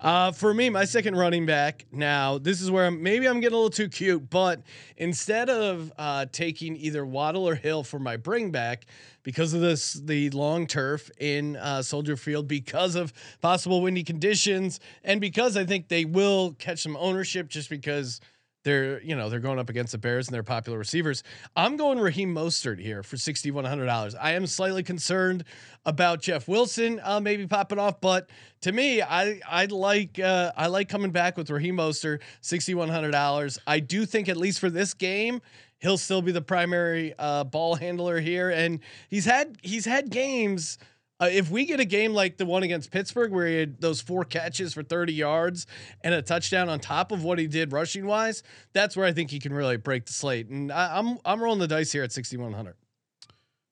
[0.00, 1.84] Uh, for me, my second running back.
[1.92, 4.62] Now, this is where I'm, maybe I'm getting a little too cute, but
[4.96, 8.86] instead of uh, taking either Waddle or Hill for my bring back,
[9.22, 14.80] because of this, the long turf in uh, Soldier Field, because of possible windy conditions,
[15.04, 18.22] and because I think they will catch some ownership, just because
[18.62, 21.22] they're you know they're going up against the Bears and they're popular receivers.
[21.56, 24.14] I'm going Raheem Mostert here for sixty one hundred dollars.
[24.14, 25.44] I am slightly concerned
[25.86, 28.28] about Jeff Wilson uh, maybe popping off, but
[28.62, 32.88] to me, I I like uh, I like coming back with Raheem Mostert sixty one
[32.88, 33.58] hundred dollars.
[33.66, 35.40] I do think at least for this game.
[35.78, 40.76] He'll still be the primary uh, ball handler here, and he's had he's had games
[41.20, 44.00] uh, if we get a game like the one against Pittsburgh where he had those
[44.00, 45.66] four catches for 30 yards
[46.02, 49.30] and a touchdown on top of what he did rushing wise, that's where I think
[49.30, 50.48] he can really break the slate.
[50.48, 52.74] And I, am I'm, I'm rolling the dice here at 6100.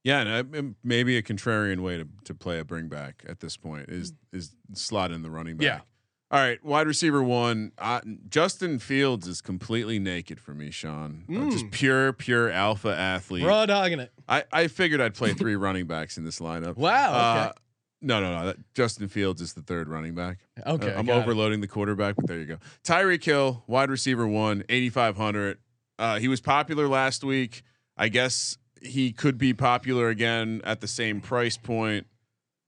[0.05, 3.89] Yeah, and maybe a contrarian way to, to play a bring back at this point
[3.89, 5.65] is is slot in the running back.
[5.65, 5.81] Yeah.
[6.31, 7.73] All right, wide receiver one.
[7.79, 11.25] Uh, Justin Fields is completely naked for me, Sean.
[11.27, 11.47] Mm.
[11.47, 13.47] Uh, just pure, pure alpha athlete.
[13.47, 14.12] Raw dogging it.
[14.29, 16.77] I, I figured I'd play three running backs in this lineup.
[16.77, 17.12] Wow.
[17.12, 17.59] Uh, okay.
[18.03, 18.47] no, no, no.
[18.47, 20.41] That, Justin Fields is the third running back.
[20.67, 20.95] Okay.
[20.95, 21.62] I'm overloading it.
[21.62, 22.59] the quarterback, but there you go.
[22.85, 25.57] Tyreek Hill, wide receiver one, 8,500.
[25.99, 27.62] Uh, he was popular last week.
[27.97, 32.07] I guess he could be popular again at the same price point.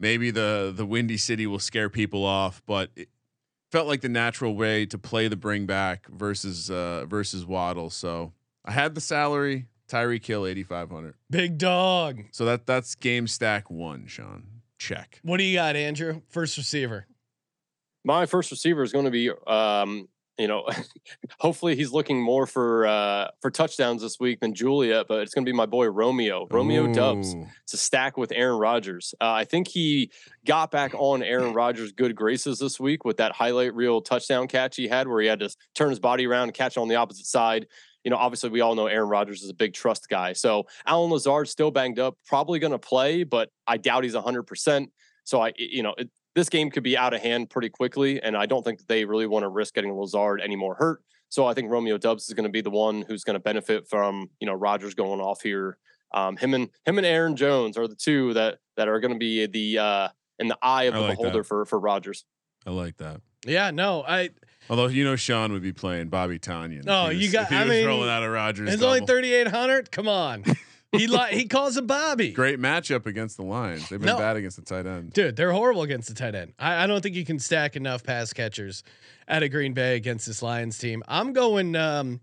[0.01, 3.09] Maybe the the Windy City will scare people off, but it,
[3.71, 7.91] felt like the natural way to play the bring back versus uh, versus Waddle.
[7.91, 8.33] So
[8.65, 9.67] I had the salary.
[9.89, 11.15] Tyreek Hill eighty five hundred.
[11.31, 12.23] Big dog.
[12.31, 14.45] So that that's game stack one, Sean.
[14.79, 15.19] Check.
[15.23, 16.23] What do you got, Andrew?
[16.29, 17.07] First receiver.
[18.05, 20.09] My first receiver is going to be um,
[20.41, 20.67] you know,
[21.39, 25.45] hopefully he's looking more for uh, for touchdowns this week than Juliet, but it's going
[25.45, 26.47] to be my boy Romeo.
[26.51, 26.95] Romeo Ooh.
[26.95, 27.35] Doubs.
[27.65, 29.15] It's a stack with Aaron Rodgers.
[29.21, 30.11] Uh, I think he
[30.47, 34.77] got back on Aaron Rodgers' good graces this week with that highlight reel touchdown catch
[34.77, 37.27] he had, where he had to turn his body around and catch on the opposite
[37.27, 37.67] side.
[38.03, 40.33] You know, obviously we all know Aaron Rodgers is a big trust guy.
[40.33, 44.45] So Allen Lazard still banged up, probably going to play, but I doubt he's hundred
[44.45, 44.91] percent.
[45.25, 48.37] So I, you know, it, this game could be out of hand pretty quickly, and
[48.37, 51.03] I don't think they really want to risk getting Lazard any more hurt.
[51.29, 53.89] So I think Romeo Doubs is going to be the one who's going to benefit
[53.89, 55.79] from you know Rodgers going off here.
[56.13, 59.19] Um, him and him and Aaron Jones are the two that that are going to
[59.19, 61.45] be the uh, in the eye of the like beholder that.
[61.45, 62.25] for for Rodgers.
[62.67, 63.21] I like that.
[63.47, 64.31] Yeah, no, I.
[64.69, 66.85] Although you know Sean would be playing Bobby Tonyan.
[66.87, 67.51] Oh, was, you got.
[67.51, 68.69] I mean, rolling out of Rodgers.
[68.73, 68.95] It's double.
[68.95, 69.91] only thirty eight hundred.
[69.91, 70.45] Come on.
[70.93, 72.33] he like he calls him Bobby.
[72.33, 73.89] Great matchup against the Lions.
[73.89, 75.13] They've been no, bad against the tight end.
[75.13, 76.53] Dude, they're horrible against the tight end.
[76.59, 78.83] I, I, don't think you can stack enough pass catchers
[79.29, 81.03] at a Green Bay against this Lions team.
[81.07, 81.77] I'm going.
[81.77, 82.21] Um,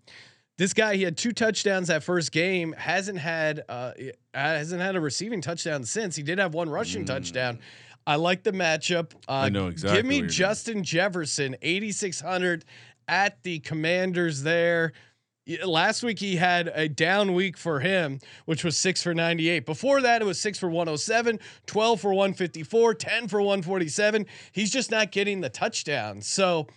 [0.58, 2.74] this guy, he had two touchdowns that first game.
[2.74, 3.94] hasn't had uh,
[4.34, 6.16] hasn't had a receiving touchdown since.
[6.16, 7.08] He did have one rushing mm.
[7.08, 7.60] touchdown.
[8.08, 9.14] I like the matchup.
[9.28, 9.98] Uh, I know exactly.
[9.98, 10.84] Give me Justin doing.
[10.86, 12.66] Jefferson, 8600
[13.08, 14.94] at the Commanders there
[15.66, 19.66] last week he had a down week for him, which was six for 98.
[19.66, 24.26] Before that, it was six for 107, 12 for 154, 10 for 147.
[24.52, 26.28] He's just not getting the touchdowns.
[26.28, 26.68] So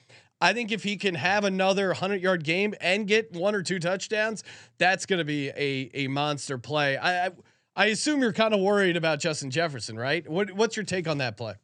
[0.41, 3.79] I think if he can have another 100 yard game and get one or two
[3.79, 4.43] touchdowns,
[4.79, 6.97] that's going to be a, a monster play.
[6.97, 7.31] I, I,
[7.77, 10.29] I assume you're kind of worried about Justin Jefferson, right?
[10.29, 11.55] What, what's your take on that play?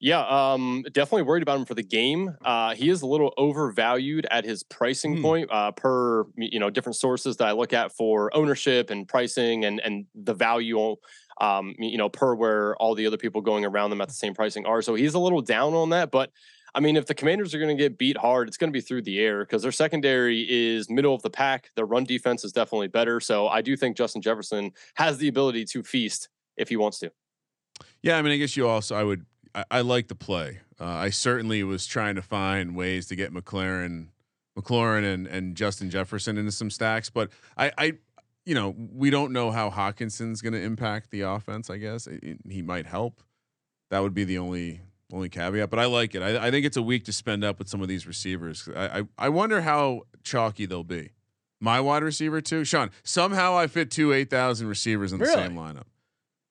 [0.00, 2.36] Yeah, um, definitely worried about him for the game.
[2.44, 5.22] Uh, he is a little overvalued at his pricing mm.
[5.22, 9.64] point uh, per you know different sources that I look at for ownership and pricing
[9.64, 10.96] and and the value.
[11.40, 14.34] Um, you know, per where all the other people going around them at the same
[14.34, 14.82] pricing are.
[14.82, 16.30] So he's a little down on that, but.
[16.74, 18.82] I mean, if the commanders are going to get beat hard, it's going to be
[18.82, 21.70] through the air because their secondary is middle of the pack.
[21.76, 23.20] Their run defense is definitely better.
[23.20, 27.10] So I do think Justin Jefferson has the ability to feast if he wants to.
[28.02, 30.60] Yeah, I mean, I guess you also I would I, I like the play.
[30.80, 34.08] Uh, I certainly was trying to find ways to get McLaren,
[34.58, 37.92] McLaurin and and Justin Jefferson into some stacks, but I, I
[38.48, 41.68] you know, we don't know how Hockenson's going to impact the offense.
[41.68, 43.22] I guess it, he might help.
[43.90, 44.80] That would be the only
[45.12, 45.68] only caveat.
[45.70, 46.22] But I like it.
[46.22, 48.68] I, I think it's a week to spend up with some of these receivers.
[48.74, 51.10] I, I, I wonder how chalky they'll be.
[51.60, 52.90] My wide receiver too, Sean.
[53.02, 55.42] Somehow I fit two eight thousand receivers in the really?
[55.42, 55.84] same lineup.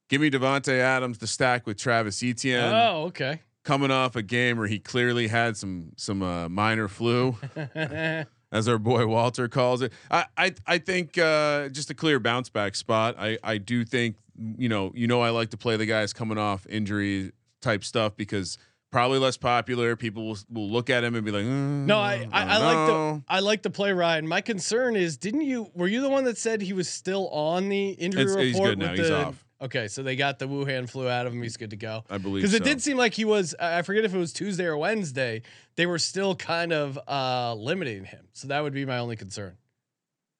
[0.09, 2.73] Give me Davante Adams to stack with Travis Etienne.
[2.73, 3.41] Oh, okay.
[3.63, 7.35] Coming off a game where he clearly had some some uh, minor flu,
[7.75, 9.91] as our boy Walter calls it.
[10.09, 13.15] I I, I think uh, just a clear bounce back spot.
[13.19, 14.15] I I do think
[14.57, 18.15] you know you know I like to play the guys coming off injury type stuff
[18.15, 18.57] because
[18.89, 19.97] Probably less popular.
[19.97, 22.65] People will, will look at him and be like, mm, No, I I, I don't
[22.65, 23.23] like the.
[23.27, 24.25] I like the play Ryan.
[24.25, 25.69] My concern is, didn't you?
[25.75, 28.45] Were you the one that said he was still on the injury It's- report?
[28.45, 28.93] he's good now.
[28.93, 29.45] He's the- off.
[29.59, 31.41] Okay, so they got the Wuhan flu out of him.
[31.41, 32.03] He's good to go.
[32.09, 32.63] I believe Because it so.
[32.63, 33.55] did seem like he was.
[33.59, 35.41] I forget if it was Tuesday or Wednesday.
[35.75, 38.27] They were still kind of uh, limiting him.
[38.33, 39.57] So that would be my only concern.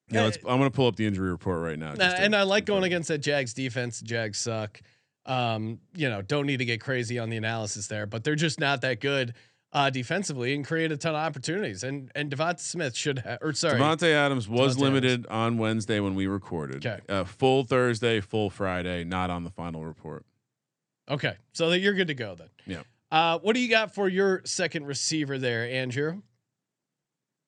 [0.10, 1.92] Yeah, let's, I'm going to pull up the injury report right now.
[1.94, 4.02] Uh, and I like going against that Jags defense.
[4.02, 4.80] Jags suck.
[5.26, 8.60] Um, you know, don't need to get crazy on the analysis there, but they're just
[8.60, 9.34] not that good
[9.78, 11.84] uh, defensively and create a ton of opportunities.
[11.84, 16.00] And and Devonta Smith should have, or sorry, Davante Adams was Davante limited on Wednesday
[16.00, 16.84] when we recorded.
[16.84, 17.00] Okay.
[17.08, 20.26] Uh, full Thursday, full Friday, not on the final report.
[21.10, 22.50] okay, so that you're good to go then.
[22.66, 22.82] Yeah.
[23.12, 26.22] Uh, what do you got for your second receiver there, Andrew?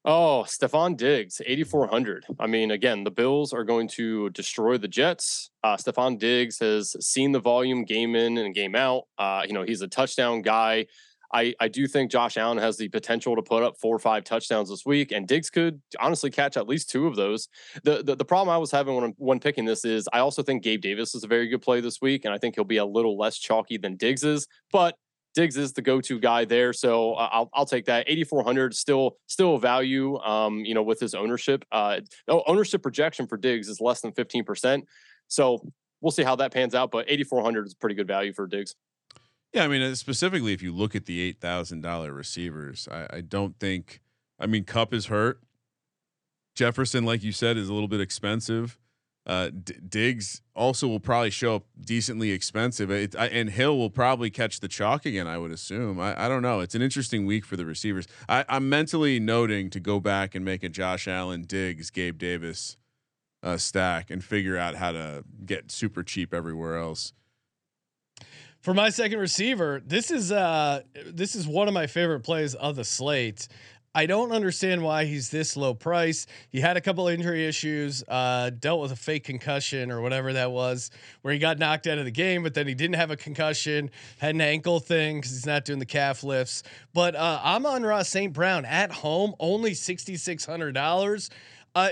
[0.06, 2.26] Oh, Stefon Diggs, 8,400.
[2.39, 5.50] I mean, again, the Bills are going to destroy the Jets.
[5.62, 9.08] Uh, Stefon Diggs has seen the volume game in and game out.
[9.18, 10.86] Uh, you know, he's a touchdown guy.
[11.32, 14.24] I, I do think Josh Allen has the potential to put up four or five
[14.24, 17.48] touchdowns this week, and Diggs could honestly catch at least two of those.
[17.84, 20.63] The the, the problem I was having when when picking this is I also think
[20.63, 22.86] Gabe Davis is a very good play this week, and I think he'll be a
[22.86, 24.96] little less chalky than Diggs is, but
[25.36, 28.06] Diggs is the go-to guy there, so uh, I'll I'll take that.
[28.10, 30.18] 8400 still still a value.
[30.20, 34.44] Um, you know, with his ownership, uh, ownership projection for Diggs is less than 15
[34.44, 34.86] percent.
[35.28, 35.60] So
[36.02, 38.76] we'll see how that pans out, but 8400 is pretty good value for Diggs.
[39.53, 43.07] Yeah, I mean, uh, specifically, if you look at the eight thousand dollar receivers, I,
[43.17, 44.01] I don't think.
[44.39, 45.41] I mean, Kupp is hurt.
[46.55, 48.77] Jefferson, like you said, is a little bit expensive.
[49.25, 53.89] Uh, D- Diggs also will probably show up decently expensive, it, I, and Hill will
[53.89, 55.27] probably catch the chalk again.
[55.27, 55.99] I would assume.
[55.99, 56.62] I, I don't know.
[56.62, 58.07] It's an interesting week for the receivers.
[58.27, 62.77] I, I'm mentally noting to go back and make a Josh Allen, Diggs, Gabe Davis
[63.43, 67.13] uh, stack and figure out how to get super cheap everywhere else.
[68.62, 72.76] For my second receiver, this is uh this is one of my favorite plays of
[72.76, 73.48] the slate.
[73.95, 76.28] I don't understand why he's this low price.
[76.50, 80.52] He had a couple injury issues, uh, dealt with a fake concussion or whatever that
[80.52, 80.91] was,
[81.24, 83.89] where he got knocked out of the game, but then he didn't have a concussion,
[84.19, 86.62] had an ankle thing because he's not doing the calf lifts.
[86.93, 88.32] But uh, I'm on Ross St.
[88.32, 91.32] Brown at home, only sixty six hundred dollars.
[91.74, 91.89] Uh,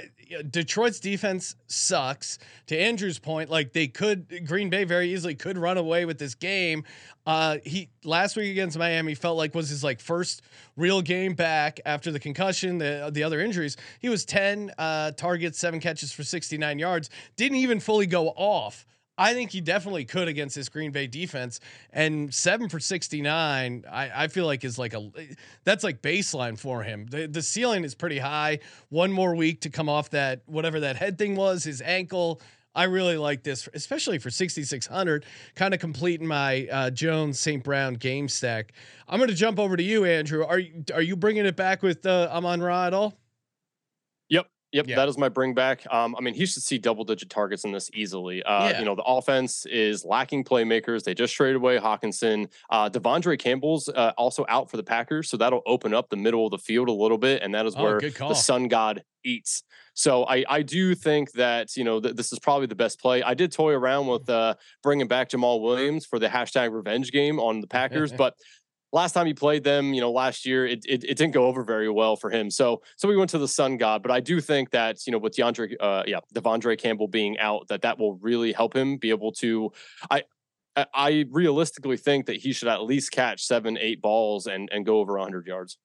[0.50, 2.40] Detroit's defense sucks.
[2.68, 6.36] To Andrew's point, like they could, Green Bay very easily could run away with this
[6.36, 6.84] game.
[7.26, 10.42] Uh, he last week against Miami felt like was his like first
[10.76, 13.78] real game back after the concussion, the the other injuries.
[14.00, 17.10] He was ten uh, targets, seven catches for sixty nine yards.
[17.36, 18.86] Didn't even fully go off.
[19.18, 21.60] I think he definitely could against this Green Bay defense.
[21.92, 25.12] And seven for 69, I, I feel like is like a
[25.64, 27.08] that's like baseline for him.
[27.08, 28.60] The, the ceiling is pretty high.
[28.90, 32.42] One more week to come off that whatever that head thing was, his ankle.
[32.76, 35.26] I really like this, especially for 6,600,
[35.56, 37.64] kind of completing my uh, Jones St.
[37.64, 38.72] Brown game stack.
[39.08, 40.46] I'm going to jump over to you, Andrew.
[40.46, 43.18] Are you are you bringing it back with uh, Amon Ra at all?
[44.78, 44.88] Yep.
[44.88, 44.96] Yeah.
[44.96, 45.86] that is my bring back.
[45.92, 48.42] Um, I mean, he should see double digit targets in this easily.
[48.44, 48.80] Uh, Yeah.
[48.80, 51.04] You know, the offense is lacking playmakers.
[51.04, 52.48] They just traded away Hockenson.
[52.70, 56.46] Uh, De'Vondre Campbell's uh, also out for the Packers, so that'll open up the middle
[56.46, 59.64] of the field a little bit, and that is Oh, where the sun god eats.
[59.94, 63.24] So I, I do think that you know th- this is probably the best play.
[63.24, 67.40] I did toy around with uh, bringing back Jamaal Williams for the hashtag revenge game
[67.40, 68.36] on the Packers, but
[68.98, 71.64] last time he played them, you know, last year it, it it didn't go over
[71.64, 72.50] very well for him.
[72.50, 75.20] So so we went to the Sun God, but I do think that you know
[75.20, 79.12] with DeAndre, uh, yeah, De'Vondre Campbell being out, that that will really help him be
[79.12, 79.72] able to.
[80.10, 80.24] I
[80.94, 85.00] I- realistically think that he should at least catch seven, eight balls and and go
[85.00, 85.78] over 100 yards.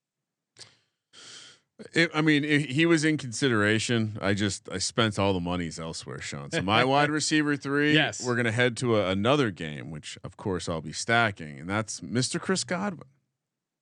[1.93, 4.19] It, I mean, if he was in consideration.
[4.21, 6.51] I just I spent all the monies elsewhere, Sean.
[6.51, 7.95] So my wide receiver three.
[7.95, 8.25] Yes.
[8.25, 12.01] we're gonna head to a, another game, which of course I'll be stacking, and that's
[12.01, 12.41] Mr.
[12.41, 13.09] Chris Godwin.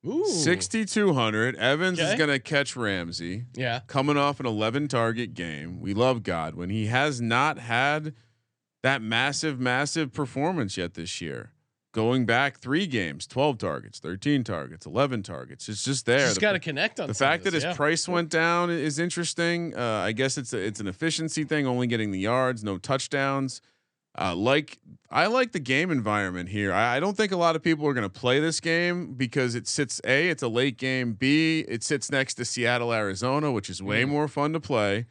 [0.05, 0.25] Ooh.
[0.25, 1.55] Sixty two hundred.
[1.55, 3.45] Evans is gonna catch Ramsey.
[3.53, 3.81] Yeah.
[3.87, 6.69] Coming off an eleven target game, we love Godwin.
[6.69, 8.13] He has not had
[8.83, 11.51] that massive, massive performance yet this year.
[11.93, 15.67] Going back three games, twelve targets, thirteen targets, eleven targets.
[15.67, 16.33] It's just there.
[16.33, 17.73] The got to connect on the fact that his yeah.
[17.73, 19.75] price went down is interesting.
[19.75, 23.61] Uh, I guess it's a, it's an efficiency thing, only getting the yards, no touchdowns.
[24.17, 26.71] Uh, like I like the game environment here.
[26.73, 29.55] I, I don't think a lot of people are going to play this game because
[29.55, 31.11] it sits a it's a late game.
[31.13, 34.09] B it sits next to Seattle, Arizona, which is way Mm.
[34.09, 35.07] more fun to play.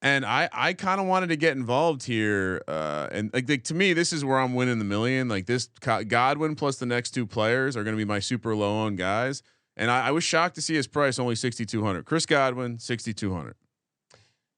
[0.00, 2.62] And I I kind of wanted to get involved here.
[2.68, 5.28] Uh, and like, like to me, this is where I'm winning the million.
[5.28, 8.84] Like this Godwin plus the next two players are going to be my super low
[8.84, 9.42] owned guys.
[9.76, 12.04] And I, I was shocked to see his price only 6,200.
[12.04, 13.54] Chris Godwin, 6,200.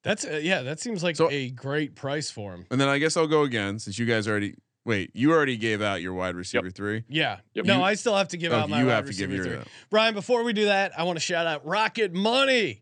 [0.03, 0.62] That's uh, yeah.
[0.62, 2.64] That seems like So- a great price for him.
[2.70, 4.55] And then I guess I'll go again since you guys already
[4.86, 7.05] Wait, you already gave out your wide receiver three.
[7.07, 7.41] Yeah.
[7.53, 7.66] Yep.
[7.66, 9.30] No, You- I still have to give Oh, out my you wide have to give
[9.30, 9.45] your.
[9.45, 9.59] three.
[9.91, 12.80] Brian, before we do that, I want to shout out Rocket Money.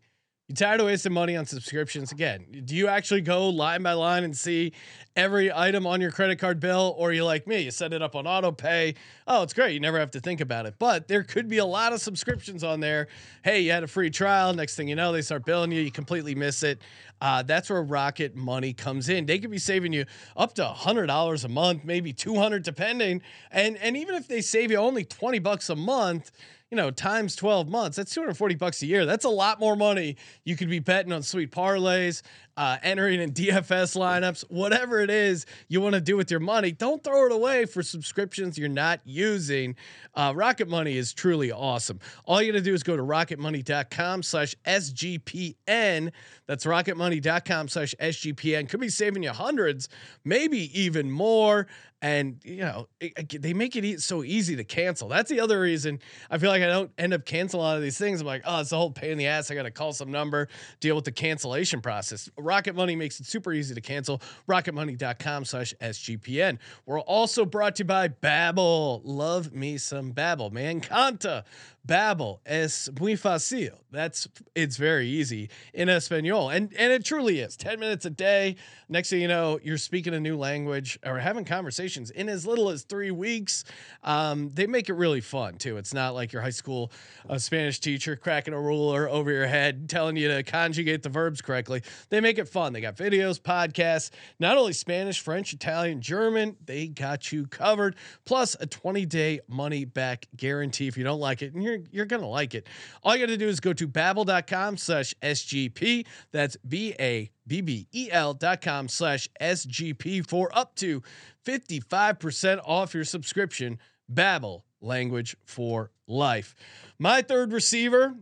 [0.49, 2.11] You tired of wasting money on subscriptions?
[2.11, 4.73] Again, do you actually go line by line and see
[5.15, 8.15] every item on your credit card bill, or you like me, you set it up
[8.15, 8.95] on auto pay?
[9.27, 9.73] Oh, it's great.
[9.73, 10.73] You never have to think about it.
[10.79, 13.09] But there could be a lot of subscriptions on there.
[13.43, 14.51] Hey, you had a free trial.
[14.55, 15.81] Next thing you know, they start billing you.
[15.81, 16.81] You completely miss it.
[17.21, 19.27] Uh, that's where Rocket Money comes in.
[19.27, 23.21] They could be saving you up to hundred dollars a month, maybe two hundred, depending.
[23.51, 26.31] And and even if they save you only twenty bucks a month,
[26.71, 29.05] you know, times 12 months, that's 240 bucks a year.
[29.05, 30.17] That's a lot more money.
[30.43, 32.21] You could be betting on sweet parlays,
[32.57, 36.71] uh, entering in DFS lineups, whatever it is you want to do with your money.
[36.71, 39.75] Don't throw it away for subscriptions you're not using.
[40.13, 41.99] Uh, Rocket Money is truly awesome.
[42.25, 46.11] All you got to do is go to rocketmoney.com slash SGPN.
[46.45, 48.69] That's rocketmoney.com slash SGPN.
[48.69, 49.89] Could be saving you hundreds,
[50.23, 51.65] maybe even more.
[52.01, 55.09] And, you know, it- they make it e- so easy to cancel.
[55.09, 55.99] That's the other reason
[56.31, 58.21] I feel like I don't end up canceling a lot of these things.
[58.21, 59.51] I'm like, oh, it's a whole pain in the ass.
[59.51, 60.47] I got to call some number,
[60.79, 62.29] deal with the cancellation process.
[62.37, 64.21] Rocket Money makes it super easy to cancel.
[64.47, 66.57] Rocketmoney.com slash SGPN.
[66.85, 69.01] We're also brought to you by Babbel.
[69.03, 70.79] Love me some Babbel, man.
[70.79, 71.43] Canta.
[71.87, 73.71] Babbel es muy fácil.
[73.91, 77.55] That's it's very easy in Espanol, and and it truly is.
[77.57, 78.57] Ten minutes a day.
[78.87, 82.69] Next thing you know, you're speaking a new language or having conversations in as little
[82.69, 83.63] as three weeks.
[84.03, 85.77] Um, they make it really fun too.
[85.77, 86.91] It's not like your high school
[87.29, 91.41] uh, Spanish teacher cracking a ruler over your head, telling you to conjugate the verbs
[91.41, 91.81] correctly.
[92.09, 92.73] They make it fun.
[92.73, 96.55] They got videos, podcasts, not only Spanish, French, Italian, German.
[96.65, 97.95] They got you covered.
[98.25, 102.05] Plus a 20 day money back guarantee if you don't like it, and you're you're
[102.05, 102.67] gonna like it.
[103.03, 106.05] All you got to do is go to babbel.com slash SGP.
[106.31, 111.01] That's B A B B E L dot com slash SGP for up to
[111.45, 113.79] 55% off your subscription.
[114.11, 116.55] Babbel, language for life.
[116.97, 118.15] My third receiver,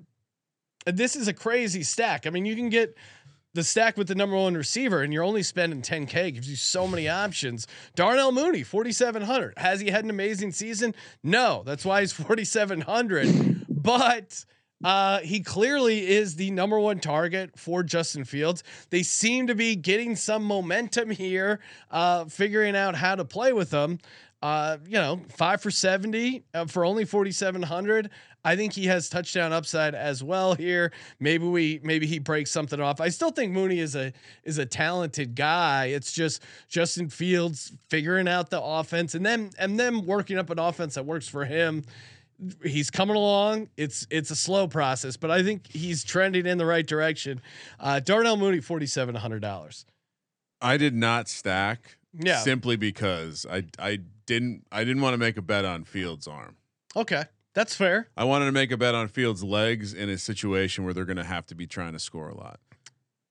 [0.86, 2.26] this is a crazy stack.
[2.28, 2.96] I mean, you can get
[3.58, 6.88] the stack with the number one receiver, and you're only spending 10K, gives you so
[6.88, 7.66] many options.
[7.96, 9.56] Darnell Mooney, 4,700.
[9.58, 10.94] Has he had an amazing season?
[11.24, 13.66] No, that's why he's 4,700.
[13.68, 14.46] but
[14.84, 18.64] uh, he clearly is the number one target for Justin Fields.
[18.92, 23.72] They seem to be getting some momentum here, uh, figuring out how to play with
[23.72, 23.98] them.
[24.40, 28.12] Uh, you know, five for 70 uh, for only 4,700.
[28.48, 30.94] I think he has touchdown upside as well here.
[31.20, 33.02] Maybe we, maybe he breaks something off.
[33.02, 34.14] I still think Mooney is a,
[34.46, 35.88] is a talented guy.
[35.88, 40.60] It's just Justin Fields figuring out the offense and then, and then working up an
[40.60, 41.84] offense that works for him
[42.64, 43.68] he's coming along.
[43.78, 47.42] It's it's a slow process, but I think he's trending in the right direction.
[47.80, 49.86] Uh, Darnell Mooney, forty seven hundred dollars.
[50.62, 51.98] I did not stack.
[52.14, 52.38] Yeah.
[52.38, 56.58] Simply because I I didn't I didn't want to make a bet on Fields' arm.
[56.96, 57.24] Okay,
[57.58, 58.08] that's fair.
[58.16, 61.18] I wanted to make a bet on Fields' legs in a situation where they're going
[61.18, 62.60] to have to be trying to score a lot.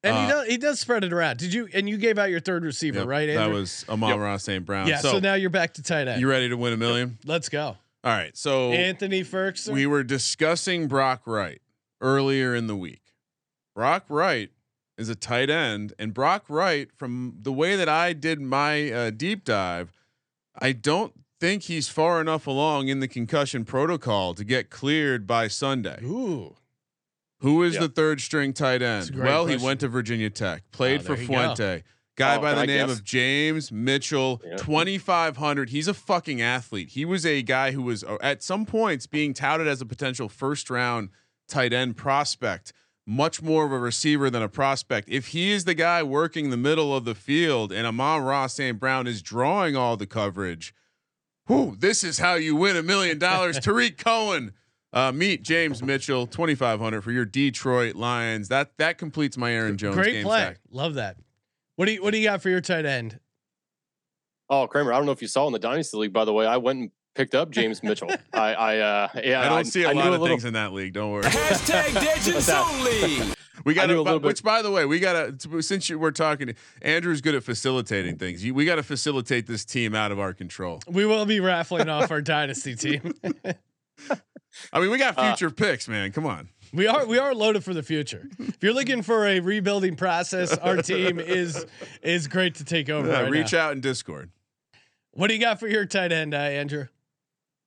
[0.02, 1.38] And he Uh, does he does spread it around.
[1.38, 1.68] Did you?
[1.72, 3.26] And you gave out your third receiver, Yep, right?
[3.34, 4.18] That was Amon Yep.
[4.18, 4.64] Ross St.
[4.66, 4.86] Brown.
[4.88, 4.98] yeah.
[4.98, 6.20] So, So, now you're back to tight end.
[6.20, 7.18] you ready to win a million?
[7.24, 8.36] Let's go, All right.
[8.36, 9.74] So Anthony Ferguson.
[9.74, 11.62] we were discussing Brock Wright
[12.00, 13.14] earlier in the week.
[13.74, 14.50] Brock Wright
[14.98, 19.10] is a tight end, and Brock Wright, from the way that I did my uh,
[19.10, 19.92] deep dive,
[20.58, 25.48] I don't think he's far enough along in the concussion protocol to get cleared by
[25.48, 26.00] Sunday.
[26.02, 26.56] Ooh,
[27.40, 27.80] Who is Yeah.
[27.80, 29.12] the third string tight end?
[29.12, 31.34] great Well, he went to Virginia Tech, played Oh, for there you go.
[31.54, 31.84] Fuente.
[32.16, 32.98] Guy Oh, by the I name guess?
[32.98, 34.56] of James Mitchell, Yeah.
[34.56, 35.68] 2500.
[35.68, 36.88] He's a fucking athlete.
[36.92, 40.30] He was a guy who was uh, at some points being touted as a potential
[40.30, 41.10] first round
[41.46, 42.72] tight end prospect,
[43.06, 45.06] much more of a receiver than a prospect.
[45.10, 48.80] If he is the guy working the middle of the field and Amon Ross St.
[48.80, 50.74] Brown is drawing all the coverage,
[51.48, 53.58] whoo, this is how you win a million dollars.
[53.60, 54.52] Tarik Cohen.
[54.92, 58.48] Uh, meet James Mitchell, twenty five hundred for your Detroit Lions.
[58.48, 60.38] That that completes my Aaron Jones great game play.
[60.38, 60.58] stack.
[60.70, 61.16] Love that.
[61.74, 63.18] What do you What do you got for your tight end?
[64.48, 66.46] Oh, Kramer, I don't know if you saw in the Dynasty League, by the way,
[66.46, 68.08] I went and picked up James Mitchell.
[68.32, 70.54] I, I, uh, yeah, I don't see a I lot knew of little- things in
[70.54, 70.92] that league.
[70.92, 71.24] Don't worry.
[71.24, 73.34] Hashtag Digits only.
[73.64, 75.88] We got knew a to, little bit- which by the way, we got to, since
[75.88, 78.44] you were talking, Andrew's good at facilitating things.
[78.44, 80.80] You, we got to facilitate this team out of our control.
[80.88, 83.14] We will be raffling off our dynasty team.
[84.72, 86.12] I mean, we got Uh, future picks, man.
[86.12, 86.48] Come on.
[86.72, 88.28] We are we are loaded for the future.
[88.38, 91.64] If you're looking for a rebuilding process, our team is
[92.02, 93.08] is great to take over.
[93.08, 93.66] Yeah, right reach now.
[93.66, 94.30] out in Discord.
[95.12, 96.86] What do you got for your tight end, uh, Andrew?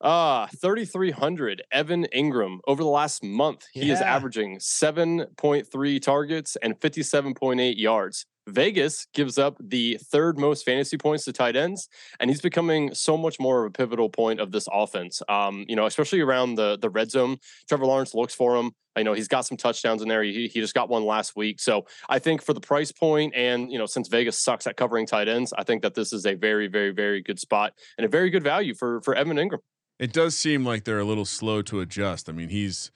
[0.01, 1.63] Ah, 3,300.
[1.71, 2.59] Evan Engram.
[2.67, 8.25] Over the last month, he is averaging 7.3 targets and 57.8 yards.
[8.47, 11.87] Vegas gives up the third most fantasy points to tight ends,
[12.19, 15.21] and he's becoming so much more of a pivotal point of this offense.
[15.29, 17.37] Um, you know, especially around the the red zone.
[17.67, 18.71] Trevor Lawrence looks for him.
[18.95, 20.23] I know he's got some touchdowns in there.
[20.23, 21.59] He, he just got one last week.
[21.61, 25.05] So I think for the price point and, you know, since Vegas sucks at covering
[25.05, 28.09] tight ends, I think that this is a very, very, very good spot and a
[28.09, 29.59] very good value for, for Evan Engram.
[29.99, 32.29] It does seem like they're a little slow to adjust.
[32.29, 32.91] I mean, he's,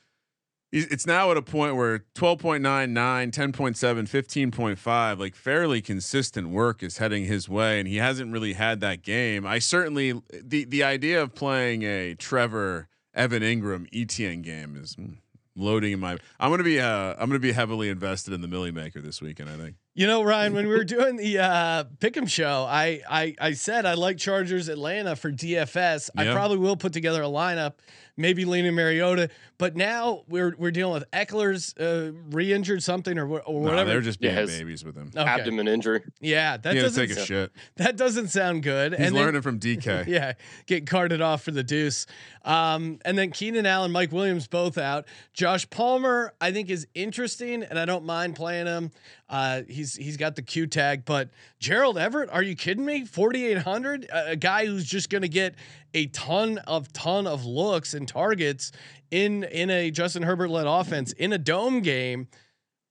[0.72, 7.26] it's now at a point where 12.9, 10.7, 15.5, like fairly consistent work is heading
[7.26, 7.80] his way.
[7.80, 9.46] And he hasn't really had that game.
[9.46, 15.14] I certainly, the, the idea of playing a Trevor, Evan Engram ETN game is, hmm,
[15.56, 16.18] loading in my.
[16.40, 16.80] I'm gonna be.
[16.80, 19.50] Uh, I'm gonna be heavily invested in the Milly Maker this weekend.
[19.50, 19.76] I think.
[19.96, 23.86] You know, Ryan, when we were doing the uh, Pick'em show, I, I I said
[23.86, 26.10] I like Chargers Atlanta for DFS.
[26.18, 27.74] I probably will put together a lineup
[28.18, 29.30] maybe leaning Mariota.
[29.58, 33.86] But now we're we're dealing with Ekeler's uh, re-injured something or, or whatever.
[33.86, 35.12] No, they're just being Yeah, babies with him.
[35.16, 35.30] Okay.
[35.30, 36.02] Abdomen injury.
[36.20, 37.52] Yeah, that He had to doesn't take a s- shit.
[37.78, 38.94] that doesn't sound good.
[38.94, 40.06] He's and then- learning from DK.
[40.08, 40.34] yeah,
[40.66, 42.06] get carted off for the deuce.
[42.44, 45.06] Um, and then Keenan Allen, Mike Williams, both out.
[45.32, 48.92] Josh Palmer, I think, is interesting, and I don't mind playing him.
[49.30, 53.06] Uh, he's he's got the Q tag, but Gerald Everett, are you kidding me?
[53.06, 55.56] Forty eight hundred, a a guy who's just going to get
[55.94, 58.72] a ton of ton of looks and targets
[59.12, 62.28] in in a Justin Herbert led offense in a dome game.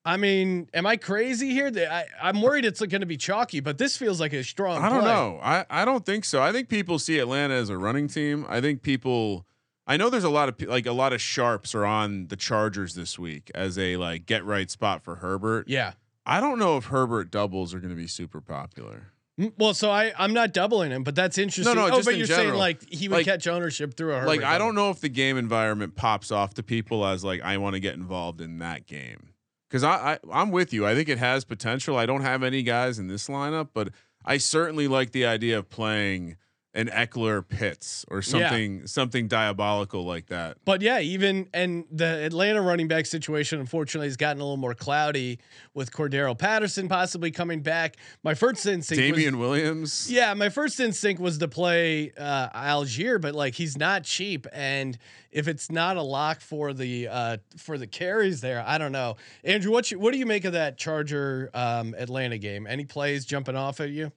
[0.04, 1.70] I mean, am I crazy here?
[1.76, 4.82] I, I'm worried it's going to be chalky, but this feels like a strong.
[4.82, 5.12] I don't play.
[5.12, 5.38] know.
[5.40, 6.42] I, I don't think so.
[6.42, 8.44] I think people see Atlanta as a running team.
[8.48, 9.46] I think people.
[9.86, 12.94] I know there's a lot of like a lot of sharps are on the Chargers
[12.94, 15.68] this week as a like get right spot for Herbert.
[15.68, 15.92] Yeah.
[16.24, 19.08] I don't know if Herbert doubles are going to be super popular.
[19.56, 21.74] Well, so I I'm not doubling him, but that's interesting.
[21.74, 24.26] no, oh, just but you're saying like he would Like- catch ownership through a Herbert
[24.26, 27.56] like I don't know if the game environment pops off to people as like I
[27.56, 29.30] want to get involved in that game
[29.68, 30.86] because I, I I'm with you.
[30.86, 31.96] I think it has potential.
[31.96, 33.88] I don't have any guys in this lineup, but
[34.24, 36.36] I certainly like the idea of playing
[36.74, 38.22] an Ekeler Pitts or Yeah.
[38.22, 40.56] something something diabolical like that.
[40.64, 44.74] But yeah, even and the Atlanta running back situation unfortunately has gotten a little more
[44.74, 45.38] cloudy
[45.74, 47.96] with Cordarrelle Patterson possibly coming back.
[48.22, 50.10] My first instinct was Damien Williams.
[50.10, 54.96] Yeah, my first instinct was to play uh, Allgeier, but like he's not cheap, and
[55.30, 59.16] if it's not a lock for the uh, for the carries there, I don't know.
[59.44, 62.66] Andrew, what you, what do you make of that Charger um, Atlanta game?
[62.66, 64.10] Any plays jumping off at you?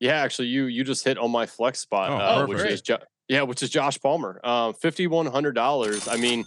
[0.00, 2.98] Yeah, actually, you you just hit on my flex spot, Oh, uh, which is jo-
[3.28, 6.06] yeah, which is Josh Palmer, um, fifty one hundred dollars.
[6.08, 6.44] I mean,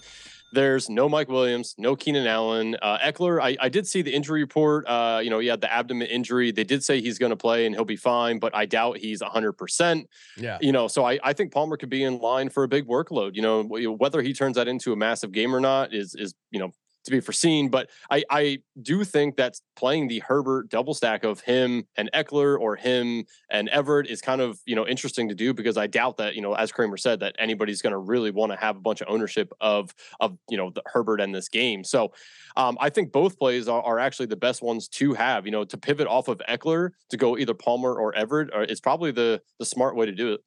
[0.53, 3.41] there's no Mike Williams, no Keenan Allen, uh, Ekeler.
[3.41, 4.85] I, I did see the injury report.
[4.87, 6.51] Uh, you know, he had the abdomen injury.
[6.51, 9.21] They did say he's going to play and he'll be fine, but I doubt he's
[9.21, 10.07] hundred percent.
[10.37, 12.87] Yeah, You know, so I, I think Palmer could be in line for a big
[12.87, 13.35] workload.
[13.35, 16.59] You know, whether he turns that into a massive game or not is is you
[16.59, 16.71] know
[17.07, 17.69] to be foreseen.
[17.69, 22.59] But I I do think that playing the Herbert double stack of him and Ekeler
[22.59, 26.17] or him and Everett is kind of you know interesting to do because I doubt
[26.17, 28.81] that you know as Kramer said that anybody's going to really want to have a
[28.81, 31.83] bunch of ownership of of you know the Herbert and this game.
[31.83, 32.13] So
[32.55, 35.45] um, I think both plays are, are actually the best ones to have.
[35.45, 38.81] You know, to pivot off of Ekeler to go either Palmer or Everett or it's
[38.81, 40.41] probably the the smart way to do it.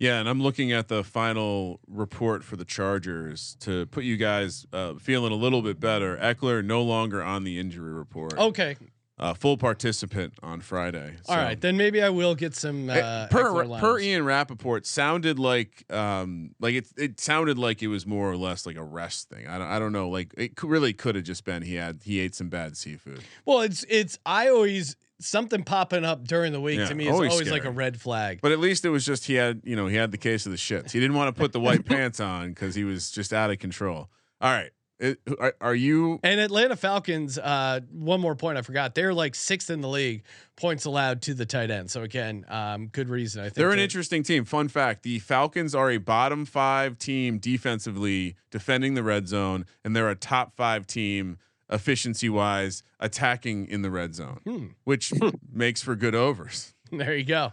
[0.00, 4.66] Yeah, and I'm looking at the final report for the Chargers to put you guys
[4.72, 6.16] uh, feeling a little bit better.
[6.16, 8.36] Ekeler no longer on the injury report.
[8.38, 8.76] okay,
[9.20, 11.16] uh, full participant on Friday.
[11.28, 12.88] all So- right, then maybe I will get some.
[12.90, 14.00] Uh, per per.
[14.00, 18.64] Ian Rapoport sounded like um like it it sounded like it was more or less
[18.66, 19.46] like a rest thing.
[19.46, 22.18] I don't I don't know like it really could have just been he had he
[22.18, 23.20] ate some bad seafood.
[23.44, 27.12] Well, it's it's I always something popping up during the week Yeah, to me is
[27.12, 28.38] always always, like a red flag.
[28.40, 30.52] But at least it was just he had you know he had the case of
[30.52, 30.92] the shits.
[30.92, 33.58] He didn't want to put the white pants on because he was just out of
[33.58, 34.08] control.
[34.40, 34.70] All right,
[35.00, 36.20] It- are, are you?
[36.22, 38.94] And Atlanta Falcons, uh, one more point I forgot.
[38.94, 40.22] They're like sixth in the league
[40.56, 41.90] points allowed to the tight end.
[41.90, 44.44] So again, um, good reason I think They're an interesting team.
[44.44, 49.96] Fun fact: the Falcons are a bottom five team defensively defending the red zone, and
[49.96, 51.38] they're a top five team
[51.70, 54.66] efficiency wise attacking in the red zone, Hmm.
[54.84, 55.12] which
[55.52, 56.74] makes for good overs.
[56.92, 57.52] There you go.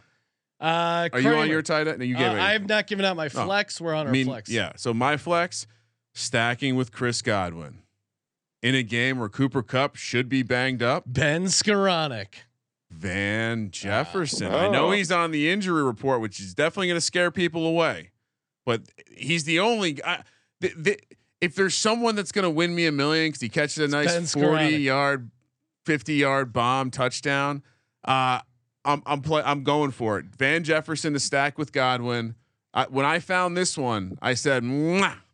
[0.60, 2.00] Uh, Are you on your tight end?
[2.00, 2.40] No, you Uh, gave it.
[2.40, 3.30] I have not given out my Oh.
[3.46, 3.80] flex.
[3.80, 4.50] We're on our mean, flex.
[4.50, 4.72] yeah.
[4.76, 5.68] So my flex
[6.18, 7.80] stacking with Chris Godwin
[8.62, 11.04] in a game where Cooper Kupp should be banged up.
[11.06, 12.28] Ben Skowronek.
[12.90, 14.54] Van Jefferson.
[14.54, 18.12] I know he's on the injury report, which is definitely going to scare people away.
[18.66, 18.84] But
[19.16, 20.24] he's the only guy.
[20.62, 21.00] The, the,
[21.40, 24.06] if there's someone that's going to win me a million because he catches a Ben
[24.06, 24.84] nice 40 Skowronek.
[24.84, 25.32] yard,
[25.86, 27.62] 50 yard bomb touchdown,
[28.06, 28.40] uh,
[28.86, 30.26] I'm I'm play, I'm going for it.
[30.38, 32.36] Van Jefferson to stack with Godwin.
[32.78, 34.64] I, when I found this one, I said,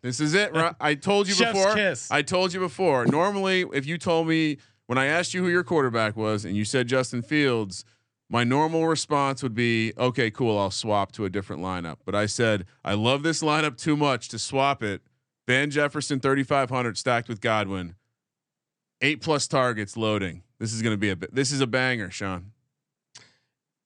[0.02, 1.76] "This is it." I told you before.
[1.76, 2.10] kiss.
[2.10, 3.06] I told you before.
[3.06, 6.64] Normally, if you told me when I asked you who your quarterback was, and you
[6.64, 7.84] said Justin Fields,
[8.30, 11.98] my normal response would be, okay, cool, I'll swap to a different lineup.
[12.06, 15.02] But I said, I love this lineup too much to swap it.
[15.46, 17.96] Van Jefferson, 3,500 stacked with Godwin,
[19.02, 20.44] eight plus targets loading.
[20.60, 22.53] This is going to be a this is a banger, Sean.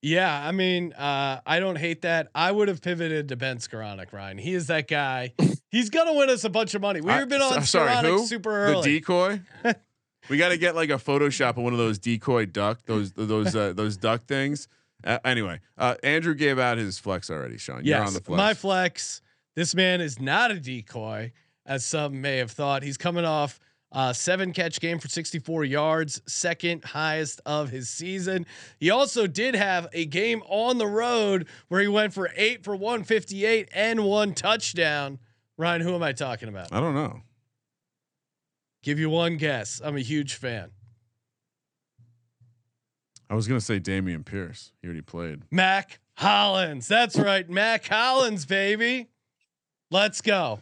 [0.00, 2.28] Yeah, I mean, uh, I don't hate that.
[2.34, 4.38] I would have pivoted to Ben Skowronek, Ryan.
[4.38, 5.34] He is that guy.
[5.70, 7.00] He's gonna win us a bunch of money.
[7.00, 8.24] We've I- been on sorry, who?
[8.26, 8.82] super early.
[8.82, 9.40] The decoy.
[10.30, 13.56] we got to get like a Photoshop of one of those decoy duck, those those
[13.56, 14.68] uh, those duck things.
[15.04, 17.58] Uh, anyway, uh, Andrew gave out his flex already.
[17.58, 18.36] Sean, you're on yes, the flex.
[18.36, 19.22] my flex.
[19.54, 21.32] This man is not a decoy,
[21.66, 22.82] as some may have thought.
[22.84, 23.58] He's coming off
[23.92, 28.46] uh, seven catch game for 64 yards, second highest of his season.
[28.78, 32.76] He also did have a game on the road where he went for eight for
[32.76, 35.18] 158 and one touchdown.
[35.56, 36.72] Ryan, who am I talking about?
[36.72, 37.22] I don't know.
[38.82, 39.80] Give you one guess.
[39.82, 40.70] I'm a huge fan.
[43.30, 44.72] I was gonna say Dameon Pierce.
[44.80, 45.42] He already played.
[45.50, 46.88] Mack Hollins.
[46.88, 49.08] That's right, Mack Hollins, baby.
[49.90, 50.60] Let's go.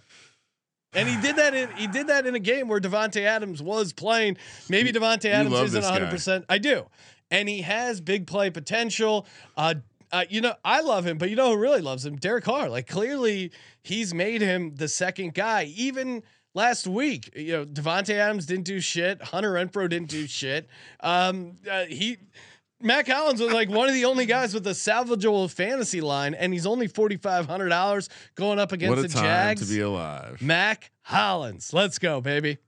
[0.96, 3.92] And he did that in he did that in a game where Davante Adams was
[3.92, 4.38] playing.
[4.68, 6.10] Maybe Davante Adams isn't 100.
[6.10, 6.86] percent I do,
[7.30, 9.26] and he has big play potential.
[9.56, 9.74] Uh,
[10.12, 12.16] uh, you know, I love him, but you know who really loves him?
[12.16, 12.68] Derek Carr.
[12.70, 15.64] Like clearly, he's made him the second guy.
[15.76, 16.22] Even
[16.54, 19.22] last week, you know, Davante Adams didn't do shit.
[19.22, 20.68] Hunter Renfrow didn't do shit.
[21.00, 22.16] Um, uh, he.
[22.80, 26.52] Mack Hollins was like one of the only guys with a salvageable fantasy line, and
[26.52, 29.66] he's only forty five hundred dollars going up against what a the time Jags.
[29.68, 30.40] to be alive.
[30.42, 32.58] Mack Hollins, let's go, baby.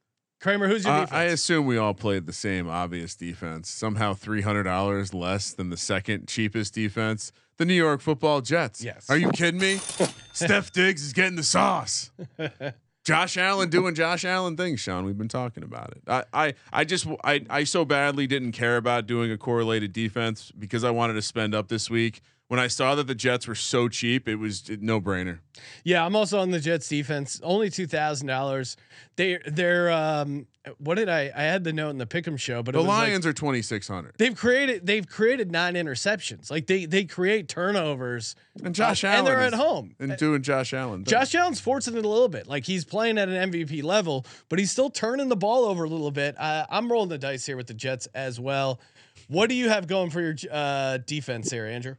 [0.40, 1.12] Kramer, who's your Uh, defense?
[1.16, 3.68] I assume we all played the same obvious defense.
[3.68, 8.82] Somehow three hundred dollars less than the second cheapest defense, the New York Football Jets.
[8.82, 9.10] Yes.
[9.10, 9.78] Are you kidding me?
[10.32, 12.10] Steph Diggs is getting the sauce.
[13.08, 15.06] Josh Allen doing Josh Allen things, Sean.
[15.06, 16.02] We've been talking about it.
[16.06, 20.52] I, I, I just, I, I so badly didn't care about doing a correlated defense
[20.58, 22.20] because I wanted to spend up this week.
[22.48, 25.40] When I saw that the Jets were so cheap, it was no brainer.
[25.84, 27.38] yeah, I'm also on the Jets defense.
[27.42, 28.76] Only two thousand dollars.
[29.16, 30.46] They they're um
[30.78, 32.88] what did I I had the note in the Pick'em show, but The it was
[32.88, 36.50] like- Lions are twenty six hundred, they've created they've created nine interceptions.
[36.50, 38.34] Like they they create turnovers.
[38.64, 39.94] and Josh uh, Allen and they're is- at home.
[39.98, 41.04] and doing Josh Allen.
[41.04, 42.46] Josh Allen's fortunate a little bit.
[42.46, 45.88] Like he's playing at an MVP level, but he's still turning the ball over a
[45.88, 46.34] little bit.
[46.38, 48.80] Uh, I'm rolling the dice here with the Jets as well.
[49.28, 51.96] What do you have going for your uh, defense here, Andrew?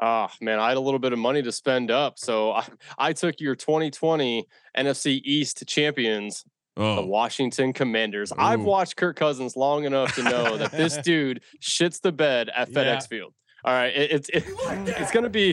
[0.00, 2.66] Ah, man, I had a little bit of money to spend up, so I,
[2.98, 4.46] I took your 2020
[4.76, 6.44] NFC East champions,
[6.76, 8.32] the oh, Washington Commanders.
[8.36, 12.70] I've watched Kirk Cousins long enough to know that this dude shits the bed at
[12.70, 13.00] FedEx Yeah.
[13.00, 13.34] Field.
[13.62, 14.44] All right, it, it's it,
[14.98, 15.50] it's gonna be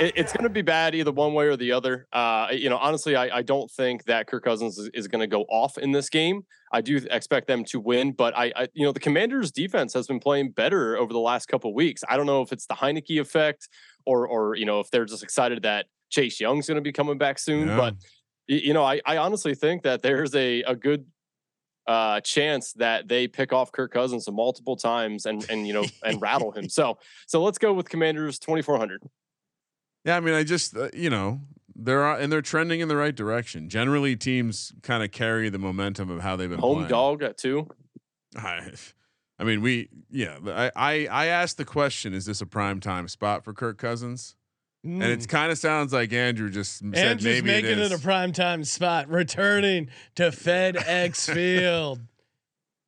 [0.00, 2.06] it, it's gonna be bad either one way or the other.
[2.12, 5.42] Uh, you know, honestly, I, I don't think that Kirk Cousins is, is gonna go
[5.42, 6.46] off in this game.
[6.72, 10.06] I do expect them to win, but I, I you know the Commanders' defense has
[10.06, 12.02] been playing better over the last couple weeks.
[12.08, 13.68] I don't know if it's the Heinicke effect
[14.04, 17.38] or or you know if they're just excited that Chase Young's gonna be coming back
[17.38, 17.76] soon, Yeah.
[17.76, 17.94] but
[18.48, 21.06] you know, I, I honestly think that there's a, a good
[21.86, 26.20] uh, chance that they pick off Kirk Cousins multiple times and and you know and
[26.20, 26.68] rattle him.
[26.68, 29.02] So so let's go with Commanders 2400.
[30.04, 31.40] Yeah, I mean, I just uh, you know
[31.76, 33.68] they're uh, and they're trending in the right direction.
[33.68, 36.88] Generally, teams kind of carry the momentum of how they've been Home playing.
[36.88, 37.68] dog at two.
[38.36, 38.72] I,
[39.40, 40.36] I mean, we yeah.
[40.46, 44.36] I, I I asked the question: Is this a prime time spot for Kirk Cousins?
[44.82, 46.94] And it kind of sounds like Andrew just said Hmm.
[46.94, 47.92] Andrew's maybe making it it, is.
[47.92, 52.00] a prime time spot, returning to FedEx Field.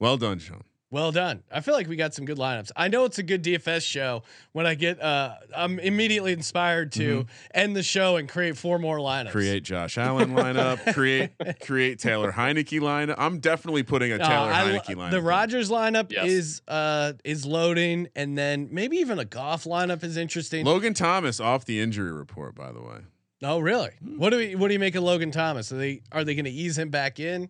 [0.01, 0.63] well done, Sean.
[0.93, 1.43] Well done.
[1.51, 2.71] I feel like we got some good lineups.
[2.77, 7.25] I know it's a good DFS show when I get uh I'm immediately inspired to
[7.55, 9.21] end the show and create four more lineups.
[9.29, 9.31] Mm-hmm.
[9.31, 10.93] Create Josh Allen lineup.
[10.95, 11.31] create
[11.63, 13.15] create Taylor Heinicke lineup.
[13.17, 15.11] I'm definitely putting a Uh, Taylor I lo- Heinicke lineup.
[15.13, 15.23] the.
[15.23, 16.27] Rodgers lineup Yes.
[16.27, 20.67] is uh is loading and then maybe even a golf lineup is interesting.
[20.67, 22.99] Logan Thomas off the injury report, by the way.
[23.43, 23.93] oh really?
[24.05, 24.19] Hmm.
[24.19, 25.73] What do we what do you make of Logan Thomas?
[25.73, 27.49] Are they are they gonna ease him back in?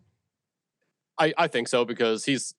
[1.18, 2.55] I, I think so because he's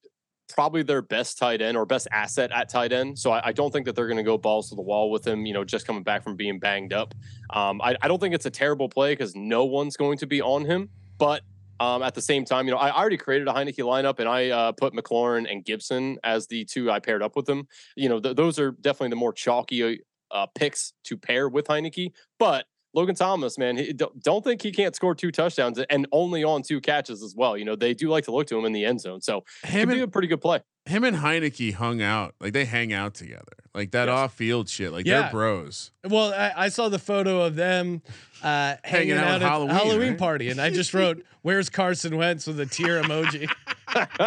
[0.50, 3.18] probably their best tight end or best asset at tight end.
[3.18, 5.26] So I, I don't think that they're going to go balls to the wall with
[5.26, 7.14] him, you know, just coming back from being banged up.
[7.50, 10.42] Um, I, I don't think it's a terrible play because no one's going to be
[10.42, 10.90] on him.
[11.18, 11.42] But
[11.80, 14.50] um, at the same time, you know, I already created a Heinicke lineup and I
[14.50, 17.68] uh, put McLaurin and Gibson as the two I paired up with them.
[17.96, 20.00] You know, th- those are definitely the more chalky
[20.32, 22.12] uh, picks to pair with Heinicke.
[22.40, 26.44] But Logan Thomas, man, he, don't- don't think he can't score two touchdowns and only
[26.44, 27.58] on two catches as well.
[27.58, 29.22] You know, they do like to look to him in the end zone.
[29.22, 30.60] So it Him could be a pretty good play.
[30.86, 32.36] him and Heinicke hung out.
[32.40, 33.54] Like they hang out together.
[33.74, 34.14] Like that Yes.
[34.16, 34.92] off field shit.
[34.92, 35.24] Like Yeah.
[35.24, 35.92] they're bros.
[36.08, 38.02] Well, I, I saw the photo of them
[38.44, 40.18] uh, hanging, Hanging out out, at at Halloween, Halloween right?
[40.20, 43.50] party, and I just wrote, "Where's Carson Wentz?" with a tear emoji.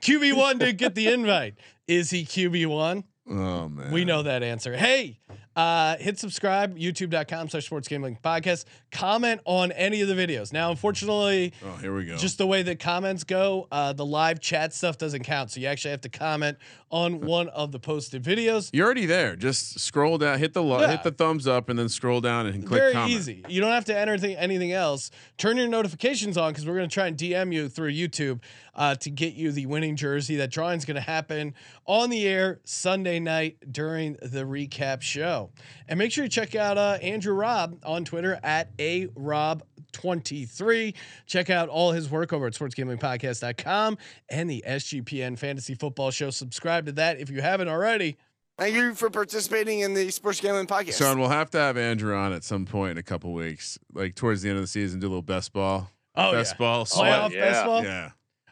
[0.00, 1.54] QB one didn't get the invite.
[1.86, 3.04] Is he QB one?
[3.28, 4.76] Oh man, We know that answer.
[4.76, 5.18] Hey,
[5.60, 8.64] uh, hit subscribe, youtube.com slash sports gambling podcast.
[8.90, 10.52] Comment on any of the videos.
[10.52, 12.16] Now, unfortunately, Oh, here we go.
[12.16, 15.50] just the way that comments go, uh, the live chat stuff doesn't count.
[15.50, 16.56] So you actually have to comment
[16.90, 18.70] on one of the posted videos.
[18.72, 19.36] You're already there.
[19.36, 20.92] Just scroll down, hit the lo- Yeah.
[20.92, 23.12] hit the thumbs up, and then scroll down and click Very comment.
[23.12, 23.44] easy.
[23.48, 25.10] You don't have to enter anything, anything else.
[25.36, 28.40] Turn your notifications on because we're going to try and DM you through YouTube
[28.80, 30.36] uh, to get you the winning jersey.
[30.36, 31.54] That drawing is going to happen
[31.84, 35.50] on the air Sunday night during the recap show.
[35.86, 39.60] And make sure you check out uh, Andrew Raub on Twitter at a Raub
[39.92, 40.94] 23.
[41.26, 43.98] Check out all his work over at sportsgamblingpodcast.com
[44.30, 46.30] and the SGPN Fantasy Football Show.
[46.30, 48.16] Subscribe to that if you haven't already.
[48.58, 50.96] Thank you for participating in the Sports Gambling Podcast.
[50.98, 54.14] Sean, we'll have to have Andrew on at some point in a couple weeks, like
[54.14, 55.90] towards the end of the season, do a little best ball.
[56.14, 56.58] Oh, best yeah.
[56.58, 56.84] ball.
[56.86, 57.32] Playoff sweat.
[57.32, 57.50] yeah.
[57.50, 57.84] baseball.
[57.84, 58.10] Yeah.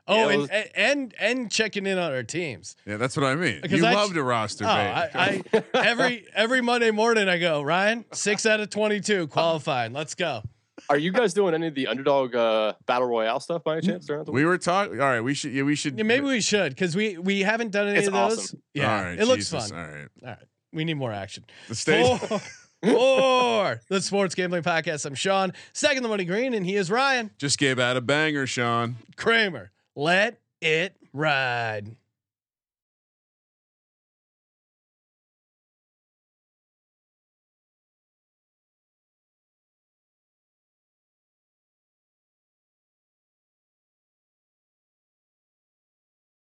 [0.09, 2.75] Oh, Yeah, and, was- and and and checking in on our teams.
[2.87, 3.61] Yeah, that's what I mean.
[3.61, 5.11] Because You I- love to roster, Oh, babe.
[5.15, 9.93] I, I every every Monday morning I go Ryan six out of twenty two qualified.
[9.93, 10.43] Let's go.
[10.91, 14.07] Are you guys doing any of the underdog uh, battle royale stuff by any chance?
[14.07, 14.99] Throughout the we were talking.
[15.01, 15.53] All right, we should.
[15.53, 15.99] Yeah, we should.
[15.99, 18.39] Yeah, maybe we should because we we haven't done any It's of those.
[18.39, 18.63] awesome.
[18.73, 19.71] Yeah, All right, it looks fun.
[19.73, 20.09] All right.
[20.23, 20.39] All right,
[20.73, 21.45] we need more action.
[21.69, 22.19] The stage.
[22.19, 22.41] For,
[22.81, 27.31] for the Sports Gambling Podcast, I'm Sean, second the money green, and he is Ryan
[27.39, 28.97] Just gave out a banger, Sean.
[29.17, 29.73] Kramer.
[29.99, 31.97] Let it ride.